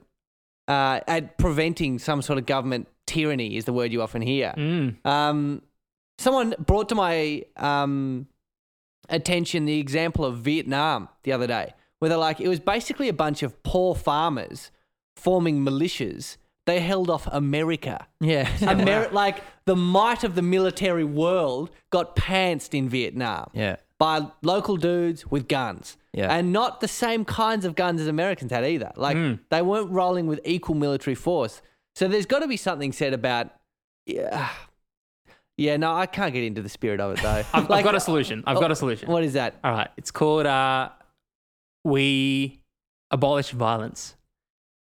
uh, 0.69 1.01
at 1.09 1.39
preventing 1.39 1.99
some 1.99 2.21
sort 2.21 2.39
of 2.39 2.47
government 2.47 2.89
tyranny. 3.07 3.57
Is 3.57 3.65
the 3.65 3.73
word 3.73 3.93
you 3.93 4.03
often 4.03 4.21
hear. 4.21 4.53
Mm. 4.57 5.05
Um, 5.07 5.63
someone 6.21 6.55
brought 6.59 6.89
to 6.91 6.95
my 6.95 7.43
um, 7.57 8.27
attention 9.09 9.65
the 9.65 9.79
example 9.79 10.25
of 10.25 10.39
Vietnam 10.39 11.09
the 11.23 11.33
other 11.33 11.47
day, 11.47 11.73
where 11.99 12.09
they're 12.09 12.19
like, 12.19 12.41
it 12.41 12.49
was 12.49 12.61
basically 12.61 13.09
a 13.09 13.13
bunch 13.13 13.43
of 13.43 13.63
poor 13.63 13.95
farmers 13.95 14.71
forming 15.17 15.61
militias. 15.65 16.37
They 16.67 16.81
held 16.81 17.11
off 17.11 17.27
America. 17.33 18.07
Yeah. 18.21 18.45
Ameri- 18.61 19.13
like 19.25 19.43
the 19.65 19.75
might 19.77 20.23
of 20.23 20.35
the 20.35 20.43
military 20.43 21.05
world 21.05 21.71
got 21.91 22.15
pantsed 22.17 22.75
in 22.75 22.89
Vietnam 22.89 23.51
yeah. 23.55 23.77
by 23.99 24.27
local 24.43 24.77
dudes 24.77 25.27
with 25.27 25.49
guns. 25.49 25.97
Yeah. 26.13 26.33
And 26.33 26.53
not 26.53 26.81
the 26.81 26.89
same 26.89 27.25
kinds 27.25 27.65
of 27.65 27.75
guns 27.75 28.01
as 28.01 28.09
Americans 28.09 28.53
had 28.53 28.65
either. 28.65 28.93
Like 28.97 29.17
Mm. 29.17 29.41
they 29.49 29.63
weren't 29.63 29.91
rolling 29.91 30.27
with 30.27 30.41
equal 30.45 30.75
military 30.75 31.15
force. 31.15 31.63
So 31.95 32.07
there's 32.09 32.27
got 32.27 32.41
to 32.41 32.49
be 32.49 32.57
something 32.57 32.93
said 32.93 33.15
about 33.15 33.51
yeah. 34.07 34.51
Yeah, 35.61 35.77
no, 35.77 35.95
I 35.95 36.07
can't 36.07 36.33
get 36.33 36.43
into 36.43 36.63
the 36.63 36.71
spirit 36.71 37.01
of 37.01 37.13
it 37.19 37.23
though. 37.23 37.45
I've, 37.53 37.71
I've 37.71 37.85
got 37.85 37.95
a 37.95 38.01
solution. 38.01 38.43
I've 38.47 38.59
got 38.59 38.71
a 38.71 38.75
solution. 38.75 39.11
What 39.11 39.23
is 39.25 39.35
that? 39.35 39.57
All 39.63 39.73
right. 39.73 39.89
It's 39.99 40.11
called 40.11 40.47
uh, 40.47 40.89
We 41.85 42.61
Abolish 43.11 43.51
Violence. 43.51 44.17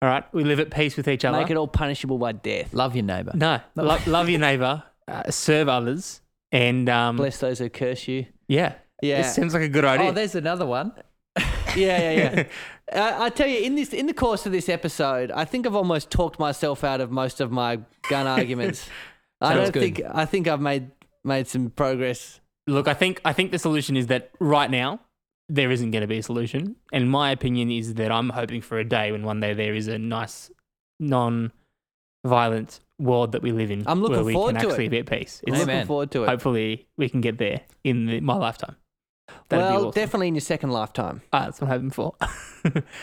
All 0.00 0.08
right. 0.08 0.24
We 0.32 0.44
live 0.44 0.60
at 0.60 0.70
peace 0.70 0.96
with 0.96 1.08
each 1.08 1.24
other. 1.24 1.36
Make 1.36 1.50
it 1.50 1.56
all 1.56 1.66
punishable 1.66 2.16
by 2.18 2.30
death. 2.30 2.72
Love 2.72 2.94
your 2.94 3.04
neighbour. 3.04 3.32
no. 3.34 3.60
Lo- 3.74 3.98
love 4.06 4.28
your 4.28 4.38
neighbor, 4.38 4.84
uh, 5.08 5.28
serve 5.30 5.68
others. 5.68 6.20
And 6.52 6.88
um, 6.88 7.16
Bless 7.16 7.38
those 7.38 7.58
who 7.58 7.68
curse 7.68 8.06
you. 8.06 8.26
yeah. 8.46 8.74
Yeah. 9.02 9.20
It 9.20 9.32
seems 9.32 9.54
like 9.54 9.62
a 9.62 9.68
good 9.68 9.84
idea. 9.84 10.08
Oh, 10.08 10.12
there's 10.12 10.34
another 10.34 10.66
one. 10.66 10.92
Yeah, 11.76 12.10
yeah, 12.10 12.44
yeah. 12.90 13.08
uh, 13.18 13.22
I 13.24 13.28
tell 13.30 13.46
you, 13.46 13.60
in 13.60 13.74
this, 13.76 13.92
in 13.92 14.06
the 14.06 14.14
course 14.14 14.46
of 14.46 14.52
this 14.52 14.68
episode, 14.70 15.30
I 15.30 15.44
think 15.44 15.66
I've 15.66 15.74
almost 15.76 16.10
talked 16.10 16.40
myself 16.40 16.82
out 16.82 17.00
of 17.00 17.10
most 17.12 17.40
of 17.40 17.52
my 17.52 17.78
gun 18.08 18.26
arguments. 18.26 18.88
I 19.40 19.54
Sounds 19.54 19.62
don't 19.64 19.72
good. 19.72 19.80
think. 19.96 20.02
I 20.12 20.24
think 20.24 20.48
I've 20.48 20.60
made 20.60 20.90
made 21.24 21.46
some 21.46 21.70
progress. 21.70 22.40
Look, 22.66 22.88
I 22.88 22.94
think 22.94 23.20
I 23.24 23.32
think 23.32 23.50
the 23.52 23.58
solution 23.58 23.96
is 23.96 24.08
that 24.08 24.30
right 24.40 24.70
now 24.70 25.00
there 25.48 25.70
isn't 25.70 25.90
going 25.92 26.02
to 26.02 26.06
be 26.08 26.18
a 26.18 26.22
solution. 26.22 26.76
And 26.92 27.10
my 27.10 27.30
opinion 27.30 27.70
is 27.70 27.94
that 27.94 28.12
I'm 28.12 28.28
hoping 28.30 28.60
for 28.60 28.78
a 28.78 28.84
day 28.84 29.12
when 29.12 29.22
one 29.24 29.40
day 29.40 29.54
there 29.54 29.74
is 29.74 29.88
a 29.88 29.96
nice, 29.98 30.50
non-violent 32.24 32.80
world 32.98 33.32
that 33.32 33.42
we 33.42 33.52
live 33.52 33.70
in. 33.70 33.84
I'm 33.86 34.00
looking 34.00 34.16
where 34.16 34.24
we 34.24 34.32
forward 34.34 34.56
can 34.56 34.62
to 34.64 34.68
it. 34.68 34.72
actually 34.72 34.88
be 34.88 34.98
at 34.98 35.06
peace. 35.06 35.40
I'm 35.46 35.54
It's, 35.54 35.60
looking 35.60 35.74
Amen. 35.74 35.86
forward 35.86 36.10
to 36.12 36.24
it. 36.24 36.28
hopefully, 36.28 36.86
we 36.96 37.08
can 37.08 37.20
get 37.20 37.38
there 37.38 37.60
in 37.84 38.06
the, 38.06 38.20
my 38.20 38.34
lifetime. 38.34 38.76
That'd 39.48 39.62
well, 39.64 39.70
be 39.70 39.86
awesome. 39.88 39.90
definitely 40.02 40.28
in 40.28 40.34
your 40.34 40.40
second 40.42 40.70
lifetime. 40.70 41.22
Ah, 41.32 41.44
that's 41.46 41.60
what 41.60 41.70
I'm 41.70 41.90
hoping 41.90 41.90
for. 41.90 42.14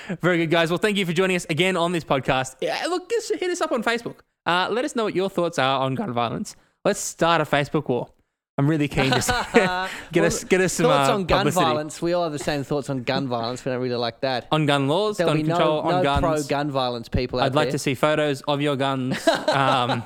Very 0.21 0.37
good, 0.39 0.51
guys. 0.51 0.69
Well, 0.69 0.77
thank 0.79 0.97
you 0.97 1.05
for 1.05 1.13
joining 1.13 1.35
us 1.35 1.45
again 1.49 1.77
on 1.77 1.91
this 1.91 2.03
podcast. 2.03 2.55
Yeah, 2.61 2.83
look, 2.89 3.09
just 3.09 3.33
hit 3.35 3.49
us 3.49 3.61
up 3.61 3.71
on 3.71 3.83
Facebook. 3.83 4.17
Uh, 4.45 4.67
let 4.71 4.85
us 4.85 4.95
know 4.95 5.03
what 5.03 5.15
your 5.15 5.29
thoughts 5.29 5.57
are 5.59 5.81
on 5.81 5.95
gun 5.95 6.13
violence. 6.13 6.55
Let's 6.83 6.99
start 6.99 7.41
a 7.41 7.45
Facebook 7.45 7.87
war. 7.89 8.09
I'm 8.57 8.69
really 8.69 8.87
keen 8.87 9.11
to 9.11 9.19
get 10.13 10.21
Well, 10.21 10.25
us 10.27 10.43
get 10.45 10.61
us 10.61 10.71
some 10.73 10.85
thoughts 10.85 11.09
uh, 11.09 11.13
on 11.15 11.25
gun 11.25 11.39
publicity. 11.39 11.65
violence. 11.65 12.01
We 12.01 12.13
all 12.13 12.23
have 12.23 12.31
the 12.31 12.39
same 12.39 12.63
thoughts 12.63 12.89
on 12.89 13.03
gun 13.03 13.27
violence. 13.27 13.65
We 13.65 13.71
don't 13.71 13.81
really 13.81 13.95
like 13.95 14.21
that. 14.21 14.47
on 14.51 14.65
gun 14.65 14.87
laws, 14.87 15.17
There'll 15.17 15.33
gun 15.33 15.41
be 15.41 15.47
control, 15.49 15.83
no, 15.83 15.89
on 15.89 15.95
no 15.97 16.03
guns. 16.03 16.21
pro 16.21 16.43
gun 16.43 16.71
violence 16.71 17.09
people 17.09 17.39
out 17.39 17.47
I'd 17.47 17.55
like 17.55 17.65
there. 17.65 17.71
to 17.73 17.79
see 17.79 17.95
photos 17.95 18.41
of 18.43 18.61
your 18.61 18.77
guns, 18.77 19.27
um, 19.49 20.03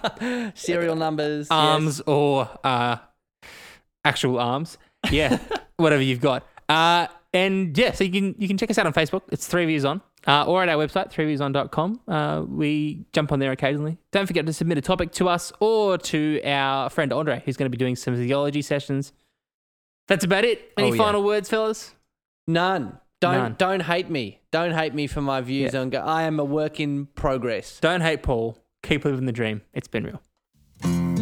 serial 0.55 0.95
numbers. 0.95 1.41
yes. 1.41 1.51
arms, 1.51 2.01
or 2.07 2.49
uh, 2.63 2.95
actual 4.03 4.39
arms. 4.39 4.77
Yeah. 5.11 5.37
whatever 5.77 6.01
you've 6.01 6.21
got. 6.21 6.45
Uh, 6.67 7.05
and 7.33 7.77
yeah, 7.77 7.91
so 7.91 8.03
you 8.03 8.11
can 8.11 8.35
you 8.39 8.47
can 8.47 8.57
check 8.57 8.71
us 8.71 8.77
out 8.79 8.87
on 8.87 8.93
Facebook. 8.93 9.21
It's 9.31 9.45
three 9.47 9.65
views 9.67 9.85
on, 9.85 10.01
uh, 10.27 10.45
or 10.45 10.61
at 10.63 10.69
our 10.69 10.75
website 10.75 11.11
threeviewson.com. 11.11 12.01
Uh, 12.07 12.43
we 12.47 13.05
jump 13.13 13.31
on 13.31 13.39
there 13.39 13.51
occasionally. 13.51 13.97
Don't 14.11 14.25
forget 14.27 14.45
to 14.45 14.53
submit 14.53 14.77
a 14.77 14.81
topic 14.81 15.11
to 15.13 15.29
us 15.29 15.51
or 15.59 15.97
to 15.97 16.41
our 16.43 16.89
friend 16.89 17.11
Andre, 17.13 17.41
who's 17.45 17.57
going 17.57 17.65
to 17.65 17.75
be 17.75 17.77
doing 17.77 17.95
some 17.95 18.15
theology 18.15 18.61
sessions. 18.61 19.13
That's 20.07 20.23
about 20.25 20.43
it. 20.45 20.71
Any 20.77 20.89
Oh, 20.89 20.93
yeah. 20.93 20.97
final 21.03 21.23
words, 21.23 21.49
fellas? 21.49 21.93
None. 22.47 22.97
Don't 23.21 23.33
None. 23.33 23.55
don't 23.57 23.79
hate 23.81 24.09
me. 24.09 24.39
Don't 24.51 24.71
hate 24.71 24.93
me 24.93 25.05
for 25.05 25.21
my 25.21 25.41
views 25.41 25.73
Yeah. 25.73 25.81
on. 25.81 25.89
Go- 25.89 25.99
I 25.99 26.23
am 26.23 26.39
a 26.39 26.45
work 26.45 26.79
in 26.79 27.07
progress. 27.15 27.79
Don't 27.79 28.01
hate 28.01 28.23
Paul. 28.23 28.57
Keep 28.81 29.03
living 29.05 29.25
the 29.25 29.31
dream. 29.33 29.61
It's 29.73 29.87
been 29.89 30.05
real. 30.05 31.18